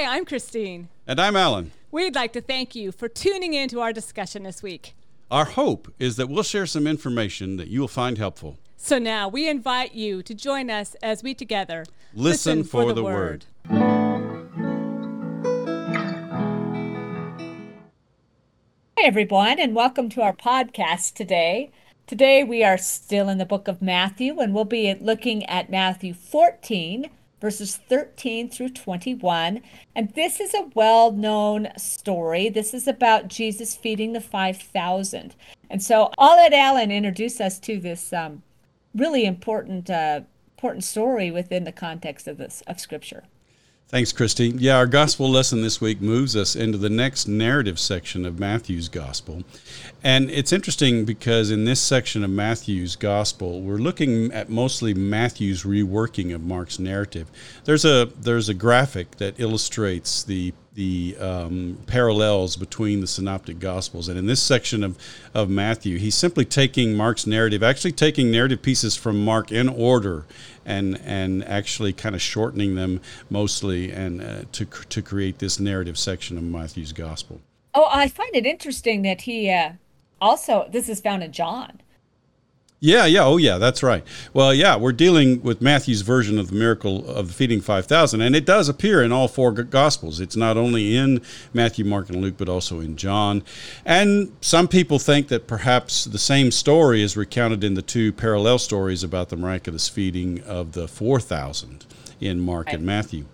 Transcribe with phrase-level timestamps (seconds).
[0.00, 0.88] Hi, I'm Christine.
[1.06, 1.72] And I'm Alan.
[1.90, 4.94] We'd like to thank you for tuning in to our discussion this week.
[5.30, 8.56] Our hope is that we'll share some information that you will find helpful.
[8.78, 11.84] So now we invite you to join us as we together
[12.14, 13.44] listen, listen for, for, the, the word.
[13.68, 13.80] word.
[18.96, 21.72] Hi, everyone, and welcome to our podcast today.
[22.06, 26.14] Today we are still in the book of Matthew, and we'll be looking at Matthew
[26.14, 27.10] 14
[27.40, 29.62] verses 13 through 21.
[29.96, 32.48] And this is a well known story.
[32.48, 35.34] This is about Jesus feeding the 5,000.
[35.68, 38.42] And so I'll let Alan introduce us to this um,
[38.94, 40.22] really important, uh,
[40.56, 43.24] important story within the context of this of Scripture.
[43.90, 44.50] Thanks, Christy.
[44.50, 48.88] Yeah, our gospel lesson this week moves us into the next narrative section of Matthew's
[48.88, 49.42] gospel.
[50.00, 55.64] And it's interesting because in this section of Matthew's gospel, we're looking at mostly Matthew's
[55.64, 57.28] reworking of Mark's narrative.
[57.64, 64.08] There's a there's a graphic that illustrates the the um, parallels between the synoptic gospels
[64.08, 64.96] and in this section of,
[65.34, 70.24] of matthew he's simply taking mark's narrative actually taking narrative pieces from mark in order
[70.64, 75.98] and and actually kind of shortening them mostly and uh, to to create this narrative
[75.98, 77.40] section of Matthew's gospel.
[77.74, 79.72] Oh, I find it interesting that he uh,
[80.20, 81.80] also this is found in John.
[82.82, 84.02] Yeah, yeah, oh yeah, that's right.
[84.32, 88.34] Well, yeah, we're dealing with Matthew's version of the miracle of the feeding 5,000, and
[88.34, 90.18] it does appear in all four gospels.
[90.18, 91.20] It's not only in
[91.52, 93.42] Matthew, Mark, and Luke, but also in John.
[93.84, 98.58] And some people think that perhaps the same story is recounted in the two parallel
[98.58, 101.84] stories about the miraculous feeding of the 4,000
[102.18, 102.76] in Mark right.
[102.76, 103.26] and Matthew.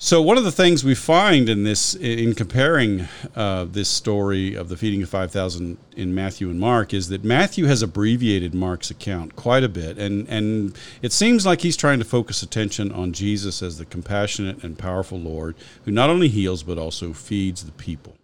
[0.00, 4.68] So one of the things we find in this, in comparing uh, this story of
[4.68, 8.92] the feeding of five thousand in Matthew and Mark, is that Matthew has abbreviated Mark's
[8.92, 13.12] account quite a bit, and and it seems like he's trying to focus attention on
[13.12, 17.72] Jesus as the compassionate and powerful Lord who not only heals but also feeds the
[17.72, 18.14] people.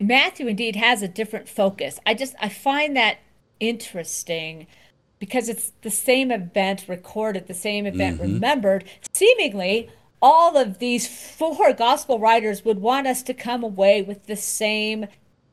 [0.00, 2.00] Matthew indeed has a different focus.
[2.06, 3.18] I just I find that
[3.60, 4.66] interesting
[5.22, 8.32] because it's the same event recorded, the same event mm-hmm.
[8.32, 9.88] remembered, seemingly
[10.20, 15.06] all of these four gospel writers would want us to come away with the same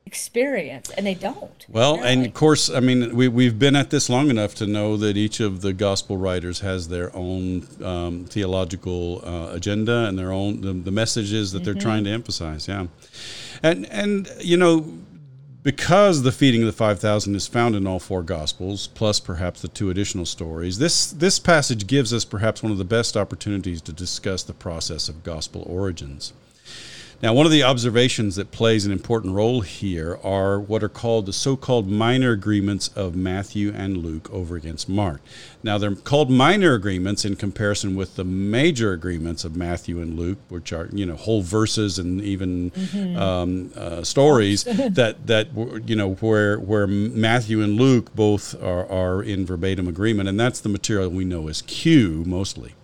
[0.07, 2.09] experience and they don't well really.
[2.13, 5.15] and of course i mean we, we've been at this long enough to know that
[5.15, 10.61] each of the gospel writers has their own um, theological uh, agenda and their own
[10.61, 11.65] the, the messages that mm-hmm.
[11.65, 12.87] they're trying to emphasize yeah
[13.61, 14.83] and and you know
[15.69, 19.67] because the feeding of the 5000 is found in all four gospels plus perhaps the
[19.67, 23.93] two additional stories this this passage gives us perhaps one of the best opportunities to
[23.93, 26.33] discuss the process of gospel origins
[27.21, 31.25] now, one of the observations that plays an important role here are what are called
[31.25, 35.19] the so called minor agreements of Matthew and Luke over against Mark.
[35.61, 40.37] Now, they're called minor agreements in comparison with the major agreements of Matthew and Luke,
[40.47, 43.17] which are, you know, whole verses and even mm-hmm.
[43.17, 45.47] um, uh, stories that, that,
[45.85, 50.29] you know, where, where Matthew and Luke both are, are in verbatim agreement.
[50.29, 52.75] And that's the material we know as Q mostly.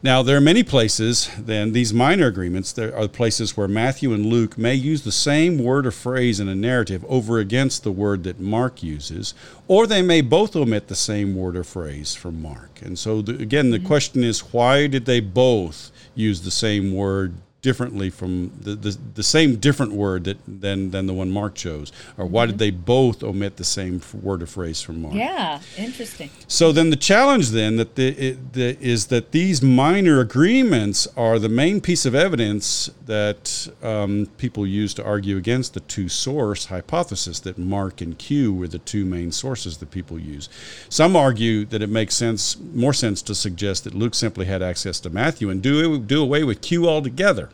[0.00, 4.26] Now, there are many places, then, these minor agreements, there are places where Matthew and
[4.26, 8.22] Luke may use the same word or phrase in a narrative over against the word
[8.22, 9.34] that Mark uses,
[9.66, 12.80] or they may both omit the same word or phrase from Mark.
[12.80, 13.88] And so, the, again, the mm-hmm.
[13.88, 19.22] question is why did they both use the same word differently from the, the, the,
[19.22, 22.52] same different word that than than the one Mark chose, or why mm-hmm.
[22.52, 25.14] did they both omit the same word or phrase from Mark?
[25.14, 26.30] Yeah, interesting.
[26.46, 31.40] So then the challenge then that the, it, the, is that these minor agreements are
[31.40, 36.66] the main piece of evidence that um, people use to argue against the two source
[36.66, 40.48] hypothesis that Mark and Q were the two main sources that people use.
[40.88, 45.00] Some argue that it makes sense more sense to suggest that Luke simply had access
[45.00, 47.50] to Matthew and do do away with Q altogether.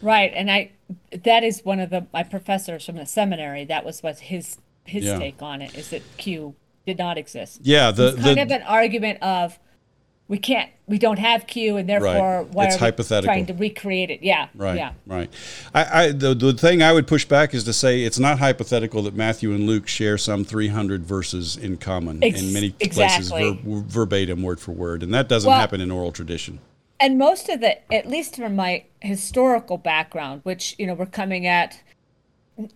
[0.00, 0.72] Right, and I
[1.24, 3.64] that is one of the my professors from the seminary.
[3.64, 5.18] That was what his his yeah.
[5.18, 6.54] take on it is that Q
[6.86, 7.60] did not exist.
[7.62, 9.58] Yeah, the it's kind the, of an argument of
[10.28, 12.48] we can't we don't have Q and therefore right.
[12.50, 13.34] why it's are hypothetical.
[13.34, 14.22] we trying to recreate it?
[14.22, 15.32] Yeah, right, yeah, right.
[15.74, 19.02] I, I the the thing I would push back is to say it's not hypothetical
[19.02, 23.56] that Matthew and Luke share some 300 verses in common Ex- in many places ver,
[23.64, 26.60] verbatim, word for word, and that doesn't well, happen in oral tradition
[27.00, 31.46] and most of the at least from my historical background which you know we're coming
[31.46, 31.82] at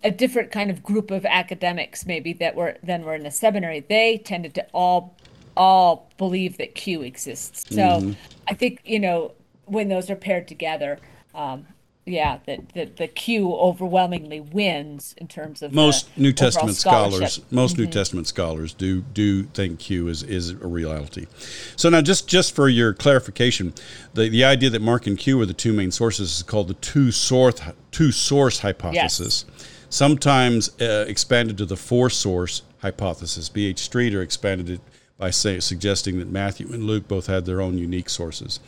[0.03, 3.81] a different kind of group of academics maybe that were then were in the seminary
[3.89, 5.15] they tended to all
[5.55, 8.11] all believe that q exists so mm-hmm.
[8.47, 9.33] i think you know
[9.65, 10.99] when those are paired together
[11.35, 11.65] um,
[12.05, 17.39] yeah, that the, the Q overwhelmingly wins in terms of most the New Testament scholars,
[17.49, 21.27] most New Testament scholars do do think Q is, is a reality.
[21.75, 23.73] So now, just just for your clarification,
[24.13, 26.73] the, the idea that Mark and Q are the two main sources is called the
[26.75, 27.61] two source
[27.91, 29.45] two source hypothesis.
[29.89, 33.47] Sometimes uh, expanded to the four source hypothesis.
[33.47, 33.67] B.
[33.67, 33.79] H.
[33.79, 34.81] Streeter expanded it
[35.17, 38.59] by say, suggesting that Matthew and Luke both had their own unique sources.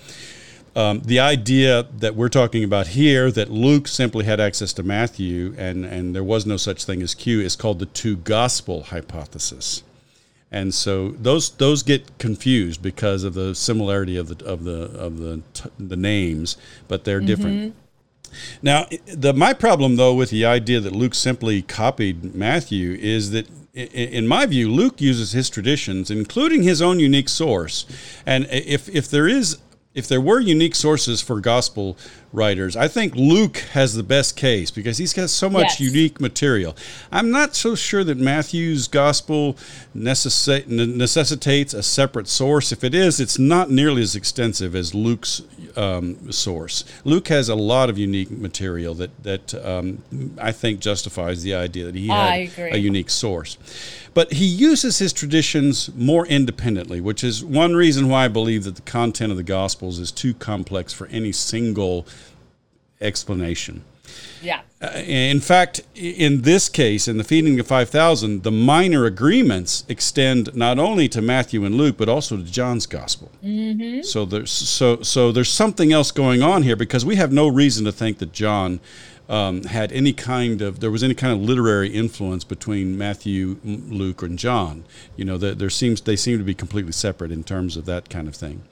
[0.76, 5.56] Um, the idea that we're talking about here, that Luke simply had access to Matthew
[5.58, 9.84] and, and there was no such thing as Q, is called the two gospel hypothesis.
[10.52, 15.18] And so those those get confused because of the similarity of the of the of
[15.18, 15.42] the
[15.78, 16.56] the names,
[16.88, 17.76] but they're different.
[18.62, 23.48] Now, the my problem though with the idea that Luke simply copied Matthew is that
[23.74, 27.86] in my view, Luke uses his traditions, including his own unique source.
[28.26, 29.58] And if if there is
[29.96, 31.98] if there were unique sources for gospel
[32.36, 35.80] writers, I think Luke has the best case because he's got so much Yes.
[35.80, 36.76] unique material.
[37.12, 39.58] I'm not so sure that Matthew's gospel
[39.96, 42.72] necessi- necessitates a separate source.
[42.72, 45.42] If it is, it's not nearly as extensive as Luke's
[45.76, 46.84] um, source.
[47.04, 50.04] Luke has a lot of unique material that that um,
[50.40, 53.58] I think justifies the idea that he had a unique source.
[54.14, 58.76] But he uses his traditions more independently, which is one reason why I believe that
[58.76, 62.06] the content of the Gospels is too complex for any single
[63.02, 63.84] explanation.
[64.42, 64.62] Yeah.
[64.82, 70.56] Uh, in fact, in this case, in the feeding of 5,000, the minor agreements extend
[70.56, 73.32] not only to Matthew and Luke, but also to John's gospel.
[73.44, 74.04] Mm-hmm.
[74.04, 77.86] So, there's, so, so there's something else going on here because we have no reason
[77.86, 78.80] to think that John
[79.28, 84.22] um, had any kind of, there was any kind of literary influence between Matthew, Luke,
[84.22, 84.86] and John.
[85.16, 88.10] You know, there, there seems, they seem to be completely separate in terms of that
[88.10, 88.64] kind of thing.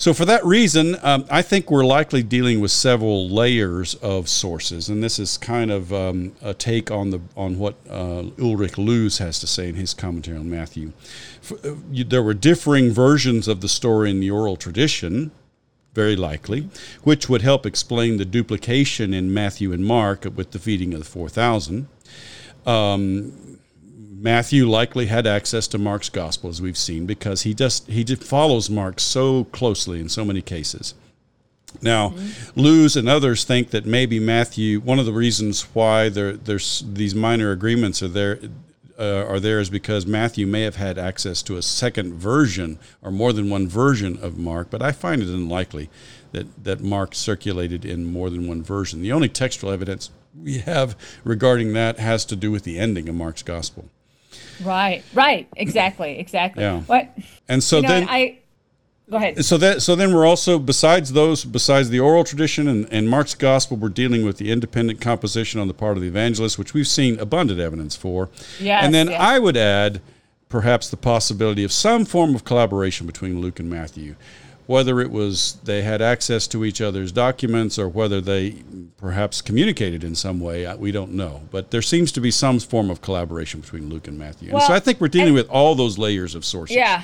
[0.00, 4.88] So, for that reason, um, I think we're likely dealing with several layers of sources,
[4.88, 9.18] and this is kind of um, a take on the on what uh, Ulrich Luz
[9.18, 10.92] has to say in his commentary on Matthew.
[11.42, 15.32] F- uh, you- there were differing versions of the story in the oral tradition,
[15.92, 16.70] very likely,
[17.02, 21.04] which would help explain the duplication in Matthew and Mark with the feeding of the
[21.04, 21.88] four thousand.
[24.22, 28.22] Matthew likely had access to Mark's gospel, as we've seen, because he just he just
[28.22, 30.94] follows Mark so closely in so many cases.
[31.80, 32.14] Now,
[32.54, 34.80] Luz and others think that maybe Matthew.
[34.80, 38.38] One of the reasons why there there's these minor agreements are there
[38.98, 43.10] uh, are there is because Matthew may have had access to a second version or
[43.10, 45.88] more than one version of Mark, but I find it unlikely
[46.32, 49.00] that that Mark circulated in more than one version.
[49.00, 50.94] The only textual evidence we have
[51.24, 53.88] regarding that has to do with the ending of Mark's gospel.
[54.62, 55.02] Right.
[55.14, 55.48] Right.
[55.56, 56.18] Exactly.
[56.18, 56.62] Exactly.
[56.62, 56.80] Yeah.
[56.82, 57.10] What?
[57.48, 58.38] And so you know, then I.
[59.10, 59.44] Go ahead.
[59.44, 63.34] so that so then we're also besides those besides the oral tradition and, and Mark's
[63.34, 66.86] gospel we're dealing with the independent composition on the part of the evangelist which we've
[66.86, 68.28] seen abundant evidence for
[68.60, 68.84] Yeah.
[68.84, 69.20] and then yes.
[69.20, 70.00] I would add
[70.48, 74.14] perhaps the possibility of some form of collaboration between Luke and Matthew
[74.70, 78.54] whether it was they had access to each other's documents or whether they
[78.98, 82.88] perhaps communicated in some way we don't know but there seems to be some form
[82.88, 85.74] of collaboration between Luke and Matthew and so I think we're dealing and- with all
[85.74, 87.02] those layers of sources Yeah.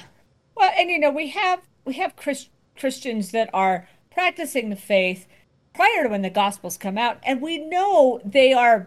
[0.56, 2.48] Well, and you know, we have we have Chris,
[2.78, 5.26] Christians that are practicing the faith
[5.74, 8.86] prior to when the gospels come out, and we know they are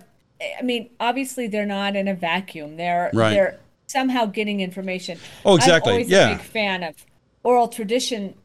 [0.60, 2.78] I mean, obviously they're not in a vacuum.
[2.78, 3.34] They're Right.
[3.34, 5.20] they're somehow getting information.
[5.46, 5.92] Oh, exactly.
[5.92, 6.30] I'm always Yeah.
[6.30, 6.96] a big fan of
[7.44, 8.36] oral tradition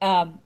[0.00, 0.40] um,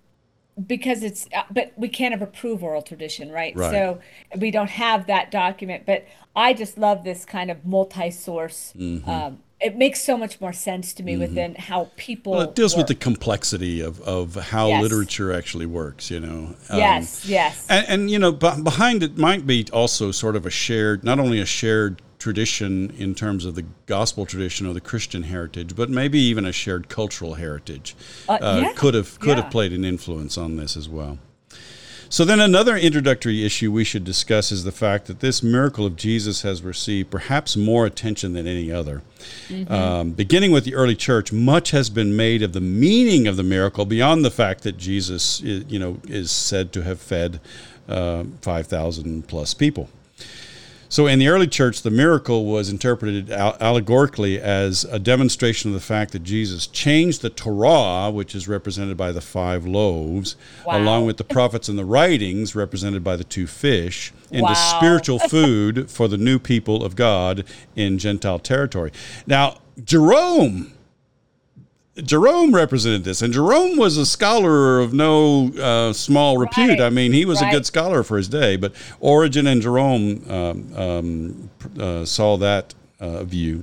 [0.66, 3.56] because it's uh, but we can't ever prove oral tradition, right?
[3.56, 3.70] Right.
[3.70, 4.00] So
[4.38, 5.84] we don't have that document.
[5.87, 6.06] But
[6.37, 8.73] I just love this kind of multi-source.
[8.76, 9.08] Mm-hmm.
[9.08, 12.32] Um, it makes so much more sense to me within how people.
[12.32, 14.82] Well, it deals with the complexity of, of how Yes.
[14.82, 16.54] literature actually works, you know.
[16.68, 20.44] Um, yes, yes, And, and you know, b- behind it might be also sort of
[20.44, 24.81] a shared, not only a shared tradition in terms of the gospel tradition or the
[24.81, 27.95] Christian heritage, but maybe even a shared cultural heritage.
[28.26, 29.43] Uh, yeah, could have could yeah.
[29.43, 31.19] have played an influence on this as well.
[32.09, 35.97] So then another introductory issue we should discuss is the fact that this miracle of
[35.97, 39.02] Jesus has received perhaps more attention than any other.
[39.69, 43.43] Um, beginning with the early church, much has been made of the meaning of the
[43.43, 47.40] miracle beyond the fact that Jesus, i- you know, is said to have fed
[47.88, 49.88] uh, five thousand plus people.
[50.94, 55.80] So in the early church, the miracle was interpreted allegorically as a demonstration of the
[55.80, 60.78] fact that Jesus changed the Torah, which is represented by the five loaves, Wow.
[60.80, 64.76] along with the prophets and the writings, represented by the two fish, into Wow.
[64.78, 67.42] spiritual food for the new people of God
[67.74, 68.92] in Gentile territory.
[69.26, 70.74] Now, Jerome
[72.02, 76.70] Jerome represented this, and Jerome was a scholar of no uh, small repute.
[76.70, 76.80] Right.
[76.80, 78.56] I mean, he was a good scholar for his day.
[78.56, 83.62] But Origen and Jerome um, um, uh, saw that uh, view.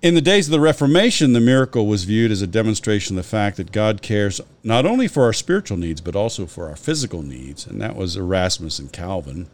[0.00, 3.28] In the days of the Reformation, the miracle was viewed as a demonstration of the
[3.28, 7.22] fact that God cares not only for our spiritual needs, but also for our physical
[7.22, 7.66] needs.
[7.66, 9.48] And that was Erasmus and Calvin.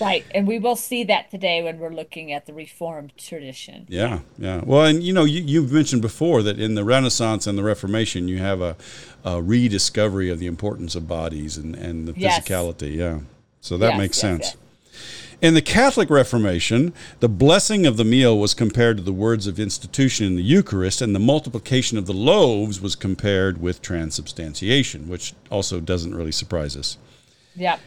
[0.00, 0.24] Right.
[0.34, 3.86] And we will see that today when we're looking at the Reformed tradition.
[3.88, 4.62] Yeah, yeah.
[4.64, 8.26] Well, and you know, you, you've mentioned before that in the Renaissance and the Reformation,
[8.26, 8.76] you have a,
[9.24, 12.40] a rediscovery of the importance of bodies and, and the Yes.
[12.40, 12.96] physicality.
[12.96, 13.20] Yeah.
[13.60, 14.56] So that Yes, makes yes, sense.
[15.42, 19.58] In the Catholic Reformation, the blessing of the meal was compared to the words of
[19.58, 25.32] institution in the Eucharist, and the multiplication of the loaves was compared with transubstantiation, which
[25.50, 26.98] also doesn't really surprise us.
[27.56, 27.80] Yep.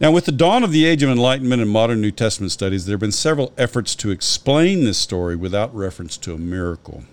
[0.00, 2.94] Now, with the dawn of the Age of Enlightenment and modern New Testament studies, there
[2.94, 7.04] have been several efforts to explain this story without reference to a miracle.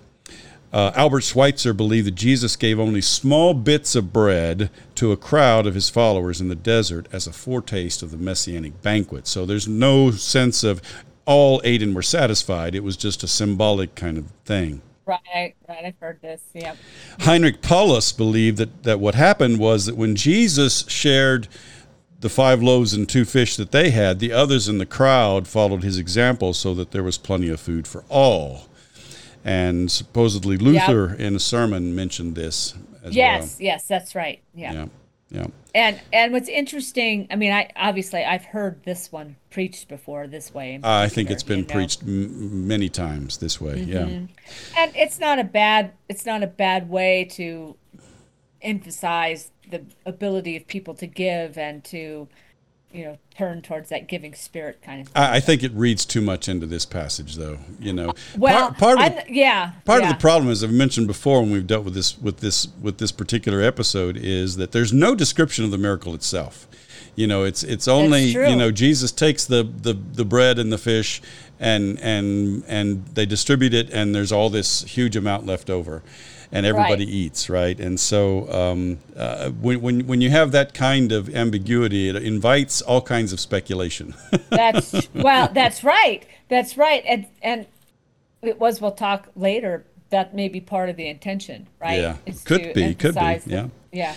[0.72, 5.66] Uh, Albert Schweitzer believed that Jesus gave only small bits of bread to a crowd
[5.66, 9.26] of his followers in the desert as a foretaste of the messianic banquet.
[9.28, 10.82] So there's no sense of
[11.26, 12.76] all ate and were satisfied.
[12.76, 14.82] It was just a symbolic kind of thing.
[15.06, 15.56] Right.
[15.68, 15.86] Right.
[15.86, 16.42] I've heard this.
[16.54, 16.78] Yep.
[17.22, 21.48] Heinrich Paulus believed that, that what happened was that when Jesus shared
[22.20, 25.84] the five loaves and two fish that they had, the others in the crowd followed
[25.84, 28.66] his example so that there was plenty of food for all.
[29.46, 33.58] And supposedly Luther in a sermon mentioned this as Yes.
[33.60, 33.88] Yes.
[33.88, 34.42] That's right.
[34.54, 34.74] Yeah.
[34.74, 34.86] Yeah.
[35.32, 35.48] Yeah.
[35.76, 40.54] And and what's interesting, I mean, I obviously I've heard this one preached before this
[40.54, 40.74] way.
[40.74, 41.74] in I think it's been you know.
[41.74, 43.80] preached m- many times this way.
[43.80, 44.00] Yeah.
[44.00, 44.26] Mm-hmm.
[44.78, 47.76] and it's not a bad it's not a bad way to
[48.62, 52.28] emphasize the ability of people to give and to
[52.92, 55.22] you know turn towards that giving spirit kind of thing.
[55.22, 57.60] I, I think it reads too much into this passage, though.
[57.80, 60.10] You know, well part, part of the, yeah Part yeah.
[60.10, 62.98] of the problem, as I've mentioned before, when we've dealt with this with this with
[62.98, 66.68] this particular episode, is that there's no description of the miracle itself.
[67.16, 70.78] You know, it's it's only you know Jesus takes the, the the bread and the
[70.78, 71.22] fish,
[71.60, 76.02] and and and they distribute it, and there's all this huge amount left over,
[76.52, 77.14] and everybody Right.
[77.14, 77.80] eats, right?
[77.80, 82.82] And so um, uh, when when when you have that kind of ambiguity, it invites
[82.82, 84.14] all kinds of speculation.
[84.50, 86.26] That's well, that's right.
[86.50, 87.04] That's right.
[87.08, 87.68] And and
[88.42, 89.86] it was we'll talk later.
[90.10, 92.00] That may be part of the intention, right?
[92.00, 92.18] Yeah.
[92.26, 93.38] Is Could be, could be, yeah.
[93.46, 94.16] the- yeah.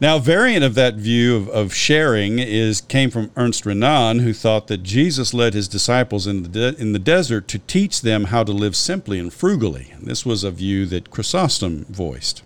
[0.00, 4.32] Now, a variant of that view of, of sharing is came from Ernst Renan, who
[4.32, 8.24] thought that Jesus led his disciples in the de- in the desert to teach them
[8.24, 9.88] how to live simply and frugally.
[9.96, 12.42] And this was a view that Chrysostom voiced.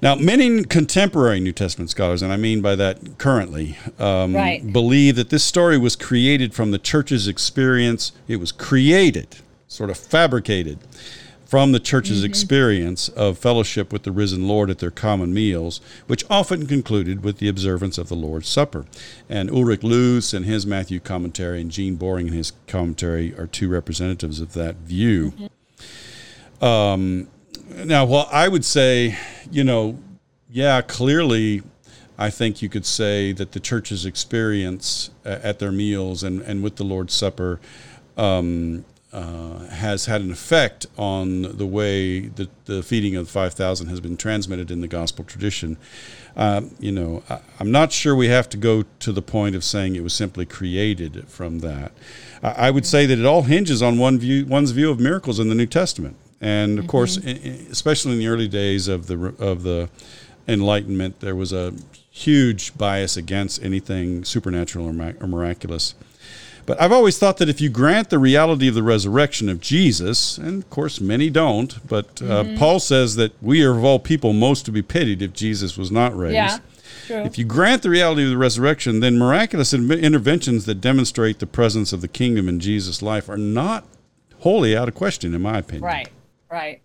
[0.00, 4.70] Now, many contemporary New Testament scholars, and I mean by that currently, um, Right.
[4.72, 8.12] believe that this story was created from the church's experience.
[8.26, 9.28] It was created,
[9.66, 10.78] sort of fabricated,
[11.48, 16.22] from the church's experience of fellowship with the risen Lord at their common meals, which
[16.28, 18.84] often concluded with the observance of the Lord's Supper.
[19.30, 23.70] And Ulrich Luz in his Matthew commentary and Gene Boring in his commentary are two
[23.70, 25.32] representatives of that view.
[26.60, 27.28] Um,
[27.76, 29.16] now, well, I would say,
[29.50, 29.98] you know,
[30.50, 31.62] yeah, clearly,
[32.18, 36.62] I think you could say that the church's experience uh, at their meals and, and
[36.62, 37.58] with the Lord's Supper
[38.18, 43.86] um, uh, has had an effect on the way that the feeding of the 5,000
[43.88, 45.76] has been transmitted in the gospel tradition.
[46.36, 49.64] Um, you know, I, I'm not sure we have to go to the point of
[49.64, 51.92] saying it was simply created from that.
[52.42, 55.38] I, I would say that it all hinges on one view, one's view of miracles
[55.40, 57.32] in the New Testament, and of course, i- i-
[57.70, 59.88] especially in the early days of the of the
[60.46, 61.74] Enlightenment, there was a
[62.10, 65.94] huge bias against anything supernatural or, or miraculous.
[66.68, 70.36] But I've always thought that if you grant the reality of the resurrection of Jesus,
[70.36, 74.34] and of course many don't, but uh, Paul says that we are of all people
[74.34, 76.34] most to be pitied if Jesus was not raised.
[76.34, 76.58] Yeah.
[77.06, 77.22] True.
[77.22, 81.94] If you grant the reality of the resurrection, then miraculous interventions that demonstrate the presence
[81.94, 83.86] of the kingdom in Jesus' life are not
[84.40, 85.84] wholly out of question, in my opinion.
[85.84, 86.10] Right.
[86.50, 86.82] Right.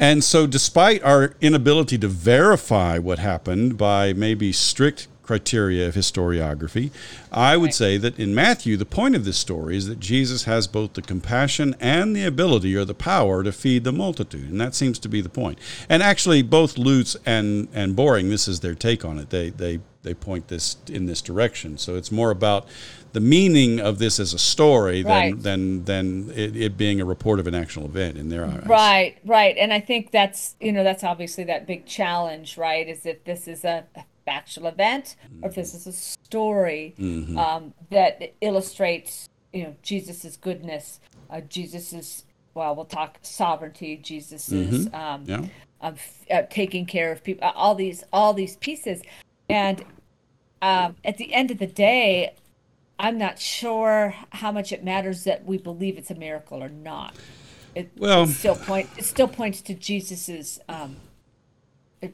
[0.00, 6.90] And so, despite our inability to verify what happened by maybe strict criteria of historiography,
[7.30, 7.74] I would Right.
[7.74, 11.02] say that in Matthew, the point of this story is that Jesus has both the
[11.02, 14.50] compassion and the ability or the power to feed the multitude.
[14.50, 15.58] And that seems to be the point.
[15.88, 19.30] And actually, both Luz and, and Boring, this is their take on it.
[19.30, 21.78] They, they, they point this in this direction.
[21.78, 22.66] So, it's more about
[23.12, 25.42] the meaning of this as a story than, Right.
[25.42, 28.64] than, than it, it being a report of an actual event in their eyes.
[28.66, 29.54] Right, right.
[29.58, 32.88] And I think that's, you know, that's obviously that big challenge, right?
[32.88, 36.94] Is if this is a, a factual event or if this is a story
[37.36, 41.00] um, that illustrates, you know, Jesus's goodness,
[41.30, 42.24] uh, Jesus's
[42.54, 44.94] well, we'll talk sovereignty, Jesus's Mm-hmm.
[44.94, 45.46] um, Yeah.
[45.80, 46.00] of
[46.30, 49.02] uh, taking care of people, all these all these pieces,
[49.48, 49.84] and
[50.60, 52.34] um, at the end of the day,
[52.98, 57.14] I'm not sure how much it matters that we believe it's a miracle or not.
[57.74, 60.96] It, Well- it still point it still points to Jesus's um,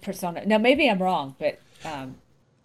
[0.03, 0.47] persona.
[0.47, 2.17] Now, maybe I'm wrong, but um,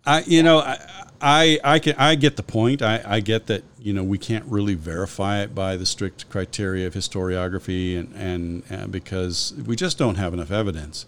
[0.05, 0.77] I, you know, I,
[1.21, 2.81] I, I can, I get the point.
[2.81, 6.85] I, I get that, you know, we can't really verify it by the strict criteria
[6.87, 11.05] of historiography and, and, uh, because we just don't have enough evidence.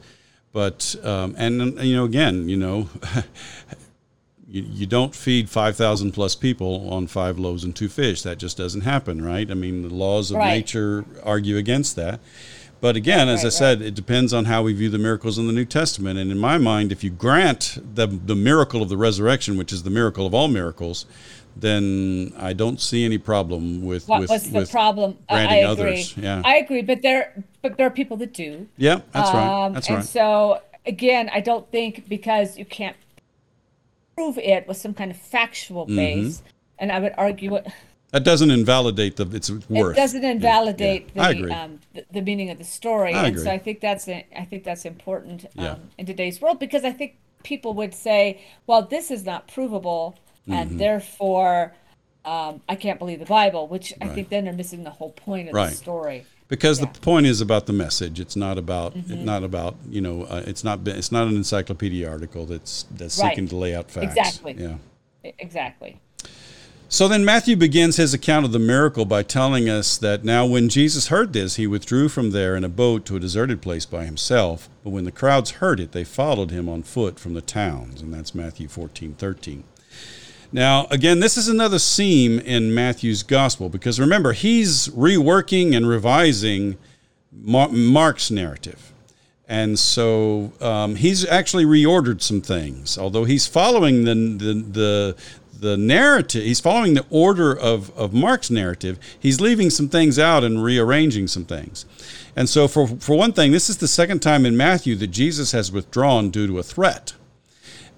[0.54, 2.88] But, um, and, and, you know, again, you know,
[4.48, 8.22] you, you don't feed 5,000 plus people on five loaves and two fish.
[8.22, 9.52] That just doesn't happen, right?
[9.52, 10.56] I mean, the laws of Right.
[10.58, 12.22] nature argue against that.
[12.82, 15.48] But again, as I right, said, it depends on how we view the miracles in
[15.48, 16.20] the New Testament.
[16.20, 19.84] And in my mind, if you grant the, the miracle of the resurrection, which is
[19.84, 21.06] the miracle of all miracles,
[21.56, 25.18] then I don't see any problem with what with, was the with problem?
[25.30, 25.92] I- I granting agree.
[25.94, 26.18] others.
[26.18, 28.68] Yeah, I agree, but there but there are people that do.
[28.78, 29.66] yeah, that's right.
[29.66, 30.06] Um, That's and right.
[30.06, 32.98] so again, I don't think because you can't
[34.16, 35.96] prove it with some kind of factual Mm-hmm.
[35.96, 36.44] base,
[36.78, 37.68] and I would argue it,
[38.16, 39.98] That doesn't invalidate the its worth.
[39.98, 41.34] it doesn't invalidate yeah.
[41.34, 43.52] The, um, the the meaning of the story, I and so.
[43.52, 45.76] I think that's a, I think that's important um, Yeah.
[45.98, 50.18] in today's world because I think people would say, well, this is not provable,
[50.48, 50.54] Mm-hmm.
[50.54, 51.74] and therefore.
[52.24, 55.50] Um, I can't believe the Bible, which I think then they're missing the whole point
[55.50, 55.70] of Right.
[55.70, 56.26] the story.
[56.48, 56.86] because Yeah.
[56.86, 56.94] Mm-hmm.
[56.94, 58.20] the point is about the message.
[58.20, 60.24] It's not about not about you know.
[60.24, 63.30] Uh, it's not it's not an encyclopedia article that's that's Right.
[63.32, 64.16] seeking to lay out facts.
[64.16, 64.54] Exactly.
[64.58, 64.78] Yeah.
[65.38, 66.00] Exactly.
[66.96, 70.70] So then Matthew begins his account of the miracle by telling us that now when
[70.70, 74.06] Jesus heard this, he withdrew from there in a boat to a deserted place by
[74.06, 74.70] himself.
[74.82, 78.02] But when the crowds heard it, they followed him on foot from the towns.
[78.02, 79.66] And that's Matthew 14, 13.
[80.54, 86.78] Now, again, this is another seam in Matthew's gospel because remember, he's reworking and revising
[87.34, 88.94] Mark's narrative.
[89.48, 95.18] And so um, he's actually reordered some things, although he's following the, the, the,
[95.60, 99.00] the narrative, he's following the order of, of Mark's narrative.
[99.20, 101.86] He's leaving some things out and rearranging some things.
[102.36, 105.52] And so, for, for one thing, this is the second time in Matthew that Jesus
[105.54, 107.14] has withdrawn due to a threat.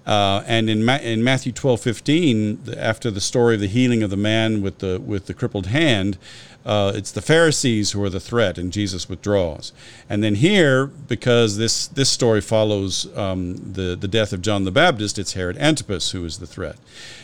[0.08, 4.08] Uh, and in, Ma- in Matthew 12, 15, after the story of the healing of
[4.08, 6.16] the man with the, with the crippled hand,
[6.64, 9.70] uh, it's the Pharisees who are the threat, and Jesus withdraws.
[10.08, 14.70] And then here, because this, this story follows um, the, the death of John the
[14.70, 16.76] Baptist, it's Herod Antipas who is the threat,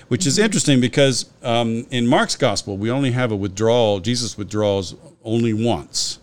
[0.08, 4.94] which is interesting because um, in Mark's gospel, we only have a withdrawal, Jesus withdraws
[5.24, 6.18] only once.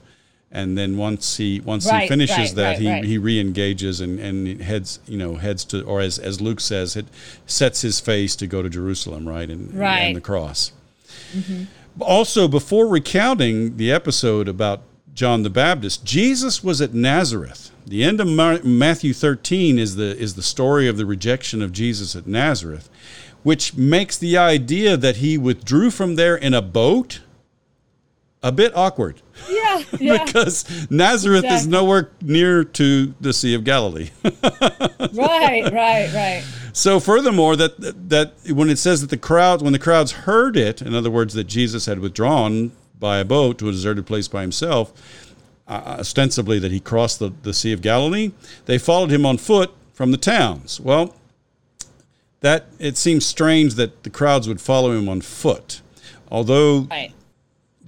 [0.53, 3.03] And then once he once he finishes right, that, right, he, right.
[3.05, 7.05] he re-engages and, and heads you know heads to or as, as Luke says it
[7.45, 9.99] sets his face to go to Jerusalem right and, Right.
[10.07, 10.73] and the cross.
[11.33, 11.63] Mm-hmm.
[12.01, 14.81] Also, before recounting the episode about
[15.13, 17.71] John the Baptist, Jesus was at Nazareth.
[17.85, 21.71] The end of Mar- Matthew 13 is the is the story of the rejection of
[21.71, 22.89] Jesus at Nazareth,
[23.43, 27.21] which makes the idea that he withdrew from there in a boat
[28.43, 29.60] a bit awkward Yeah.
[29.99, 30.23] Yeah.
[30.25, 34.09] because Nazareth is nowhere near to the Sea of Galilee.
[34.23, 35.63] right.
[35.71, 36.11] Right.
[36.13, 36.43] Right.
[36.73, 40.81] so, furthermore, that that when it says that the crowd, when the crowds heard it,
[40.81, 44.41] in other words, that Jesus had withdrawn by a boat to a deserted place by
[44.41, 44.91] himself,
[45.67, 48.31] uh, ostensibly that he crossed the, the Sea of Galilee,
[48.65, 50.79] they followed him on foot from the towns.
[50.79, 51.15] Well,
[52.41, 55.81] that it seems strange that the crowds would follow him on foot,
[56.29, 57.13] although Right.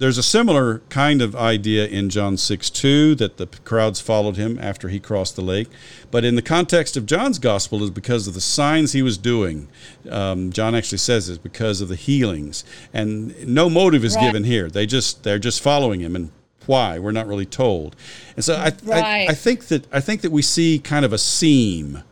[0.04, 4.58] There's a similar kind of idea in John 6 2 that the crowds followed him
[4.60, 5.68] after he crossed the lake.
[6.10, 9.66] But in the context of John's gospel, is because of the signs he was doing.
[10.10, 14.26] Um, John actually says it's because of the healings, and no motive is Right.
[14.26, 14.68] given here.
[14.68, 16.30] They just they're just following him, and
[16.66, 17.96] why we're not really told.
[18.36, 21.18] And so I, I I think that I think that we see kind of a
[21.18, 22.02] seam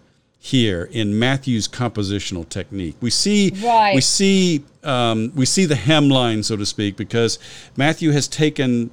[0.44, 2.96] here in Matthew's compositional technique.
[3.00, 3.94] We see Right.
[3.94, 7.38] we see um, we see the hemline, so to speak, because
[7.76, 8.90] Matthew has taken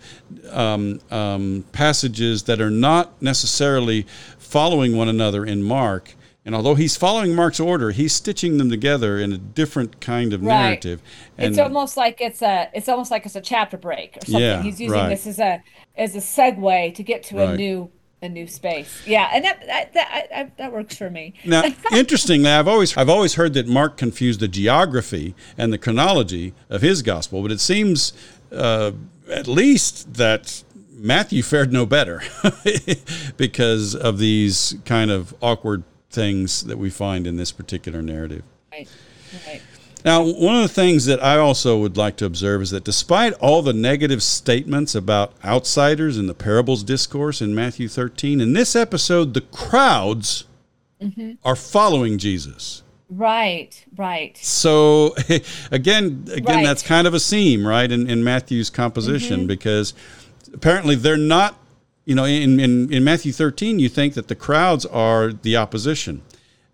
[0.51, 4.05] um, um, passages that are not necessarily
[4.37, 6.13] following one another in Mark.
[6.45, 10.43] And although he's following Mark's order, he's stitching them together in a different kind of
[10.43, 10.61] Right.
[10.61, 11.01] narrative.
[11.35, 14.41] And it's almost like it's a it's almost like it's a chapter break or something.
[14.41, 15.09] Yeah, He's using right.
[15.09, 15.63] this as a
[15.97, 17.89] as a segue to get to a new
[18.21, 19.01] a new space.
[19.05, 21.33] Yeah, and that that that, that, that works for me.
[21.45, 26.53] Now, interestingly, I've always I've always heard that Mark confused the geography and the chronology
[26.69, 28.13] of his gospel, but it seems
[28.51, 28.91] uh,
[29.29, 32.21] at least that Matthew fared no better
[33.37, 38.43] because of these kind of awkward things that we find in this particular narrative.
[38.71, 38.89] Right.
[39.45, 39.61] Right.
[40.05, 43.33] Now, one of the things that I also would like to observe is that despite
[43.33, 48.75] all the negative statements about outsiders in the parables discourse in Matthew 13, in this
[48.75, 50.45] episode, the crowds
[51.01, 51.33] mm-hmm.
[51.43, 52.83] are following Jesus.
[53.09, 54.37] Right, right.
[54.37, 55.15] So
[55.71, 56.63] again, again, Right.
[56.63, 59.47] that's kind of a seam, right, in, in Matthew's composition mm-hmm.
[59.47, 59.93] because
[60.53, 61.55] apparently they're not,
[62.05, 66.21] you know, in, in, in Matthew 13, you think that the crowds are the opposition.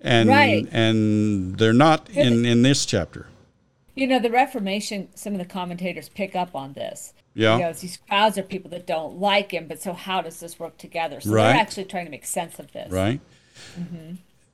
[0.05, 0.67] And, Right.
[0.71, 3.25] and they're not in, in this chapter.
[3.95, 7.13] You know, the Reformation, some of the commentators pick up on this.
[7.33, 7.55] Yeah.
[7.57, 10.59] You know, these crowds are people that don't like him, but so how does this
[10.59, 11.19] work together?
[11.21, 11.51] So Right.
[11.53, 12.91] they're actually trying to make sense of this.
[12.91, 13.19] right?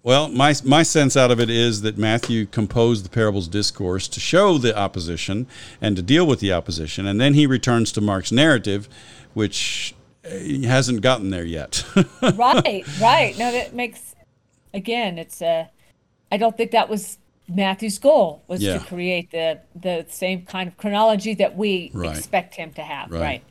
[0.04, 4.20] Well, my my sense out of it is that Matthew composed the parables discourse to
[4.20, 5.46] show the opposition
[5.80, 8.90] and to deal with the opposition, and then he returns to Mark's narrative,
[9.36, 9.94] which
[10.26, 11.84] uh, he hasn't gotten there yet.
[12.22, 13.36] right, right.
[13.38, 14.11] No, that makes
[14.74, 15.70] again, it's a
[16.32, 18.78] I don't think that was Matthew's goal was Yeah.
[18.78, 22.16] to create the the same kind of chronology that we Right.
[22.18, 23.12] expect him to have.
[23.12, 23.22] Right.
[23.22, 23.44] Right.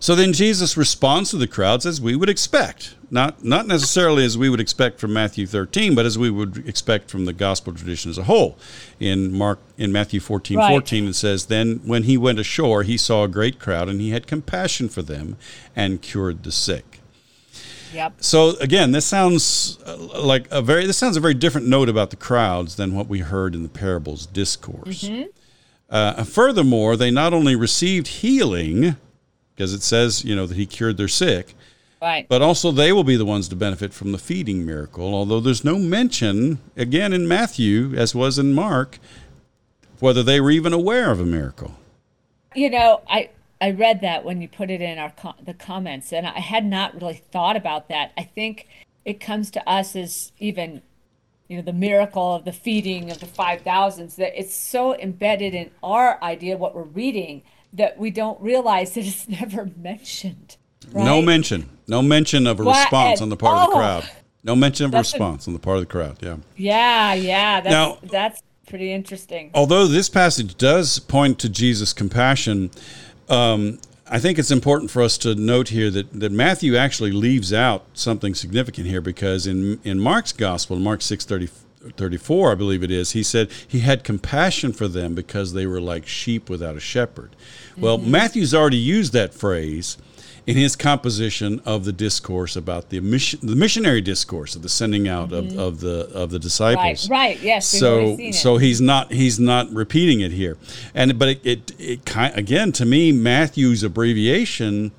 [0.00, 2.94] So then Jesus responds to the crowds as we would expect.
[3.10, 7.10] Not not necessarily as we would expect from Matthew 13, but as we would expect
[7.10, 8.58] from the gospel tradition as a whole.
[9.00, 10.68] In Mark in Matthew 14, Right.
[10.70, 14.10] 14 it says, Then when he went ashore, he saw a great crowd, and he
[14.10, 15.36] had compassion for them
[15.74, 16.95] and cured the sick.
[17.96, 18.14] Yep.
[18.20, 22.10] So again, this sounds uh, like a very this sounds a very different note about
[22.10, 25.08] the crowds than what we heard in the parables discourse.
[25.88, 28.96] Uh, furthermore, they not only received healing,
[29.54, 31.54] because it says you know that he cured their sick,
[32.02, 32.28] Right.
[32.28, 35.14] but also they will be the ones to benefit from the feeding miracle.
[35.14, 38.98] Although there's no mention again in Matthew, as was in Mark,
[40.00, 41.74] whether they were even aware of a miracle.
[42.54, 46.12] You know, I I read that when you put it in our co- the comments,
[46.12, 48.12] and I had not really thought about that.
[48.16, 48.68] I think
[49.04, 50.82] it comes to us as even,
[51.48, 55.54] you know, the miracle of the feeding of the five thousands that it's so embedded
[55.54, 57.42] in our idea of what we're reading
[57.72, 60.56] that we don't realize that it's never mentioned.
[60.92, 61.68] No mention.
[61.88, 63.78] No mention of a Why- response on the part of the oh.
[63.78, 64.10] crowd.
[64.44, 66.18] No mention of a That's a- response on the part of the crowd.
[66.22, 66.36] Yeah.
[66.56, 67.60] Yeah, yeah.
[67.62, 69.50] That's Now- that's pretty interesting.
[69.54, 72.70] although this passage does point to Jesus' compassion,
[73.28, 77.52] um, I think it's important for us to note here that, that Matthew actually leaves
[77.52, 81.48] out something significant here because in, in Mark's gospel, Mark 6 30,
[81.96, 85.80] 34, I believe it is, he said he had compassion for them because they were
[85.80, 87.34] like sheep without a shepherd.
[87.76, 89.98] Well, Matthew's already used that phrase
[90.46, 95.08] in his composition of the discourse about the mission, the missionary discourse of the sending
[95.08, 97.40] out of, of the of the disciples right.
[97.42, 97.66] Yes.
[97.66, 98.34] so already seen it.
[98.34, 100.56] so he's not he's not repeating it here
[100.94, 104.92] and but it it, it kind again to me matthew's abbreviation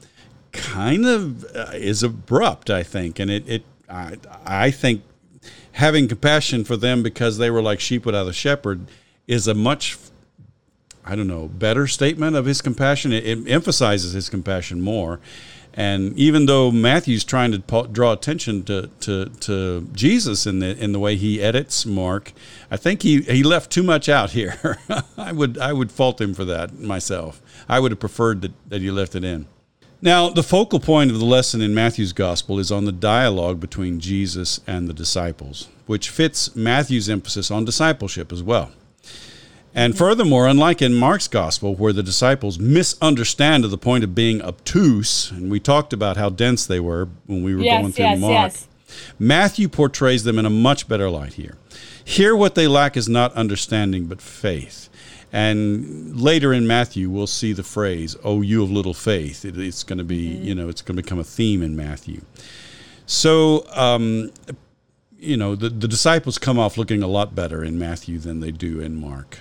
[0.52, 5.04] kind of uh, is abrupt i think and it it I, I think
[5.74, 8.88] having compassion for them because they were like sheep without a shepherd
[9.28, 9.98] is a much
[11.08, 13.14] I don't know, better statement of his compassion.
[13.14, 15.20] It, it emphasizes his compassion more.
[15.74, 20.92] And even though Matthew's trying to draw attention to, to, to Jesus in the in
[20.92, 22.34] the way he edits Mark,
[22.72, 24.80] I think he, he left too much out here.
[25.18, 27.44] I would I would fault him for that myself.
[27.70, 29.46] I would have preferred that, that he left it in.
[30.02, 34.00] Now, the focal point of the lesson in Matthew's gospel is on the dialogue between
[34.00, 38.72] Jesus and the disciples, which fits Matthew's emphasis on discipleship as well.
[39.78, 44.42] And furthermore, unlike in Mark's gospel, where the disciples misunderstand to the point of being
[44.42, 48.06] obtuse, and we talked about how dense they were when we were Yes, going through
[48.06, 48.68] yes, Mark, yes.
[49.20, 51.58] Matthew portrays them in a much better light here.
[52.04, 54.90] Here, what they lack is not understanding, but faith.
[55.32, 59.84] And later in Matthew, we'll see the phrase, "Oh, you of little faith." It, it's
[59.84, 62.22] going to be, you know, it's going to become a theme in Matthew.
[63.06, 64.32] So, um,
[65.20, 68.52] you know, the, the disciples come off looking a lot better in Matthew than they
[68.52, 69.40] do in Mark.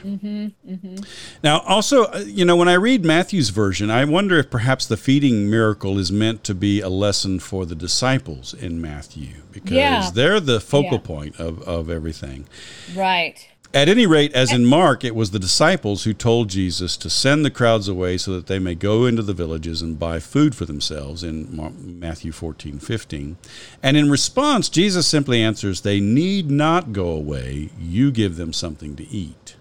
[1.43, 4.97] Now, also, uh, you know, when I read Matthew's version, I wonder if perhaps the
[4.97, 10.11] feeding miracle is meant to be a lesson for the disciples in Matthew because Yeah.
[10.13, 10.99] they're the focal Yeah.
[10.99, 12.47] point of, of everything.
[12.95, 13.47] Right.
[13.75, 17.45] At any rate, as in Mark, it was the disciples who told Jesus to send
[17.45, 20.65] the crowds away so that they may go into the villages and buy food for
[20.65, 23.37] themselves in Matthew 14, 15.
[23.83, 27.71] And in response, Jesus simply answers, They need not go away.
[27.79, 29.57] You give them something to eat.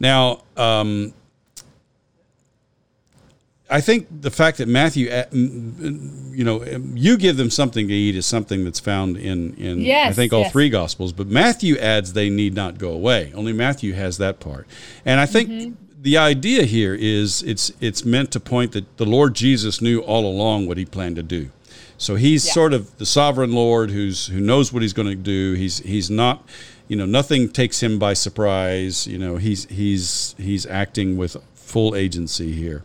[0.00, 1.12] Now, um,
[3.70, 8.16] I think the fact that Matthew, uh, you know, you give them something to eat
[8.16, 10.52] is something that's found in, in I think all yes.
[10.52, 11.12] three gospels.
[11.12, 13.30] But Matthew adds they need not go away.
[13.34, 14.66] Only Matthew has that part,
[15.04, 16.02] and I think Mm-hmm.
[16.02, 20.24] the idea here is it's it's meant to point that the Lord Jesus knew all
[20.24, 21.50] along what he planned to do.
[21.98, 22.52] So he's Yeah.
[22.52, 25.54] sort of the sovereign Lord who's who knows what he's going to do.
[25.54, 26.42] He's he's not
[26.88, 29.06] you know, nothing takes him by surprise.
[29.06, 32.82] You know, he's he's he's acting with full agency here.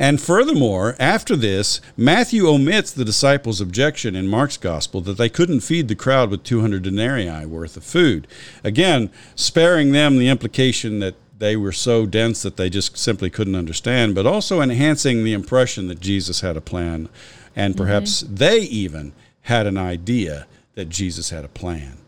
[0.00, 5.60] And furthermore, after this, Matthew omits the disciples' objection in Mark's gospel that they couldn't
[5.60, 8.26] feed the crowd with 200 denarii worth of food.
[8.64, 13.54] Again, sparing them the implication that they were so dense that they just simply couldn't
[13.54, 17.10] understand, but also enhancing the impression that Jesus had a plan,
[17.54, 18.36] and perhaps mm-hmm.
[18.36, 21.99] they even had an idea that Jesus had a plan.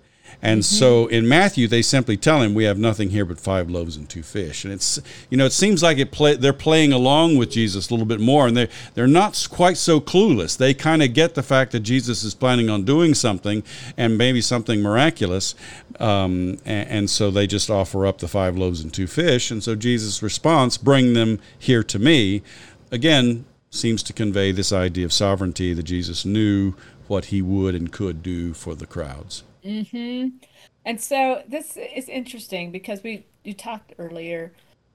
[0.45, 0.77] And mm-hmm.
[0.77, 4.09] so in Matthew, they simply tell him, "We have nothing here but five loaves and
[4.09, 5.01] two fish." And it's
[5.31, 8.19] you know it seems like it play, they're playing along with Jesus a little bit
[8.19, 10.57] more, and they they're not quite so clueless.
[10.57, 13.63] They kind of get the fact that Jesus is planning on doing something
[13.97, 15.55] and maybe something miraculous,
[16.01, 19.53] um, and, and so they just offer up the five loaves and two fish.
[19.53, 22.43] And so Jesus' response, "Bring them here to me,"
[22.91, 26.75] again seems to convey this idea of sovereignty that Jesus knew
[27.07, 29.45] what he would and could do for the crowds.
[29.65, 30.37] Mm-hmm.
[30.85, 34.53] And so this is interesting because we you talked earlier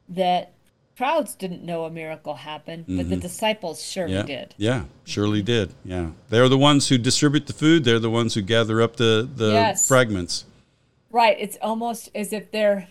[0.09, 0.53] that
[0.97, 3.09] crowds didn't know a miracle happened, but mm-hmm.
[3.09, 4.23] the disciples surely yeah.
[4.23, 4.55] did.
[4.57, 5.73] Yeah, surely did.
[5.85, 7.83] Yeah, they're the ones who distribute the food.
[7.83, 9.87] They're the ones who gather up the the yes.
[9.87, 10.45] fragments.
[11.09, 11.37] Right.
[11.39, 12.89] It's almost as if they're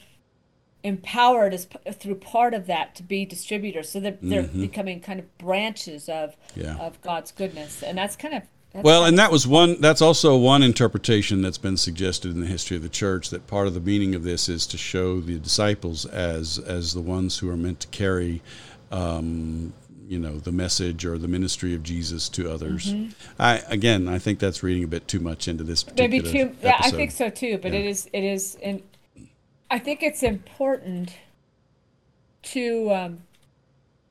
[0.83, 4.61] empowered as through part of that to be distributors so they're, they're mm-hmm.
[4.61, 6.77] becoming kind of branches of yeah.
[6.77, 8.43] of god's goodness and that's kind of
[8.83, 9.81] well, and that was one.
[9.81, 13.31] That's also one interpretation that's been suggested in the history of the church.
[13.31, 17.01] That part of the meaning of this is to show the disciples as as the
[17.01, 18.43] ones who are meant to carry,
[18.91, 19.73] um,
[20.09, 22.93] you know, the message or the ministry of Jesus to others.
[22.93, 23.13] Mm-hmm.
[23.39, 25.85] I again, I think that's reading a bit too much into this.
[25.97, 26.27] Maybe too.
[26.29, 26.57] Episode.
[26.63, 27.59] Yeah, I think so too.
[27.59, 27.81] But yeah.
[27.81, 28.11] it is.
[28.13, 28.83] It is, and
[29.71, 31.17] I think it's important
[32.43, 33.23] to um,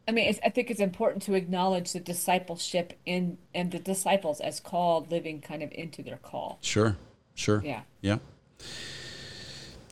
[0.07, 4.59] I mean, I think it's important to acknowledge the discipleship in and the disciples as
[4.59, 6.59] called, living kind of into their call.
[6.61, 6.95] Sure,
[7.33, 7.61] sure.
[7.65, 8.17] Yeah, yeah.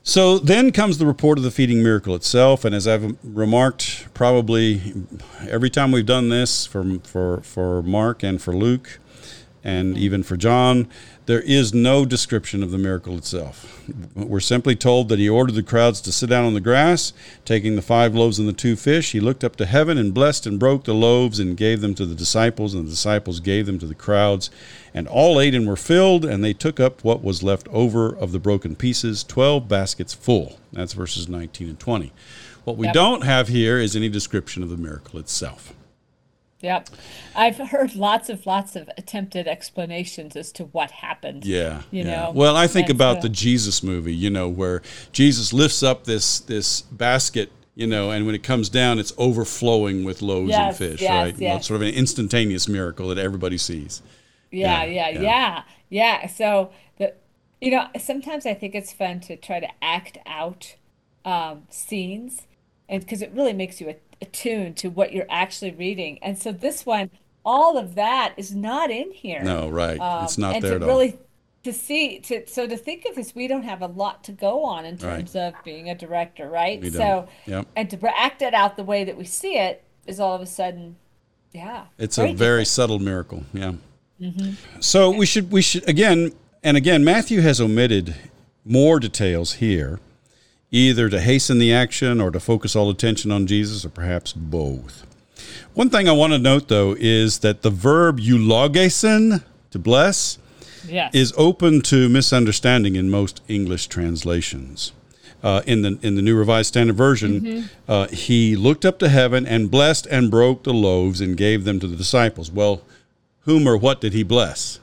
[0.04, 4.94] So then comes the report of the feeding miracle itself, and as I've remarked, probably
[5.48, 9.00] every time we've done this for for for Mark and for Luke,
[9.64, 10.90] and even for John,
[11.26, 13.82] there is no description of the miracle itself.
[14.14, 17.14] We're simply told that he ordered the crowds to sit down on the grass.
[17.46, 20.46] Taking the five loaves and the two fish, he looked up to heaven and blessed
[20.46, 23.80] and broke the loaves and gave them to the disciples, and the disciples gave them
[23.80, 24.50] to the crowds.
[24.94, 28.34] And all ate and were filled, and they took up what was left over of
[28.34, 30.60] the broken pieces, 12 baskets full.
[30.74, 32.12] That's verses 19 and 20.
[32.66, 32.94] What we yep.
[32.94, 35.74] don't have here is any description of the miracle itself.
[36.64, 36.90] Yep.
[37.36, 41.46] I've heard lots of lots of attempted explanations as to what happened.
[41.46, 41.82] Yeah.
[41.92, 42.16] You yeah.
[42.16, 42.32] know.
[42.32, 46.40] Well, I think about uh, the Jesus movie, you know, where Jesus lifts up this
[46.40, 50.92] this basket, you know, and when it comes down it's overflowing with loaves yes, and
[50.92, 51.38] fish, yes, right?
[51.38, 51.68] Yes.
[51.68, 54.02] Sort of an instantaneous miracle that everybody sees.
[54.50, 55.64] Yeah, yeah, yeah, yeah.
[55.90, 56.28] yeah.
[56.28, 57.14] So the
[57.60, 60.76] you know, sometimes I think it's fun to try to act out
[61.26, 62.44] um, scenes
[62.88, 66.18] and because it really makes you attuned to what you're actually reading.
[66.22, 67.12] And so this one,
[67.46, 69.44] all of that is not in here.
[69.44, 70.00] No, right.
[70.00, 71.20] Um, it's not there at really, all.
[71.66, 74.66] To see, to so to think of this, we don't have a lot to go
[74.66, 75.54] on in terms right.
[75.54, 76.82] of being a director, right?
[76.82, 77.68] We so, yep.
[77.76, 80.46] and to act it out the way that we see it is all of a
[80.46, 80.98] sudden,
[81.54, 81.86] yeah.
[81.98, 83.74] It's a very subtle miracle, yeah.
[84.20, 84.82] Mm-hmm.
[84.82, 85.20] So okay.
[85.20, 86.34] we should we should again
[86.64, 88.16] and again Matthew has omitted
[88.66, 90.00] more details here
[90.74, 95.06] either to hasten the action or to focus all attention on Jesus, or perhaps both.
[95.74, 100.40] One thing I want to note, though, is that the verb eulogesen, to bless,
[100.88, 101.14] yes.
[101.14, 104.92] is open to misunderstanding in most English translations.
[105.44, 107.68] Uh, in the in the New Revised Standard Version, mm-hmm.
[107.92, 111.82] uh, he looked up to heaven and blessed and broke the loaves and gave them
[111.82, 112.50] to the disciples.
[112.50, 112.82] Well,
[113.42, 114.80] whom or what did he bless?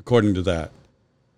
[0.00, 0.70] According to that,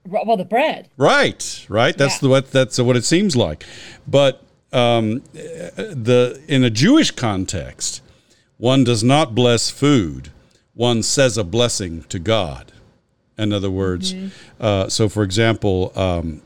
[0.09, 2.21] well the bread right right that's yeah.
[2.21, 3.65] the what that's what it seems like
[4.07, 4.43] but
[4.73, 8.03] um, the in a jewish context
[8.59, 10.31] one does not bless food
[10.75, 12.73] one says a blessing to god
[13.37, 14.29] in other words mm-hmm.
[14.61, 16.43] uh, so for example um,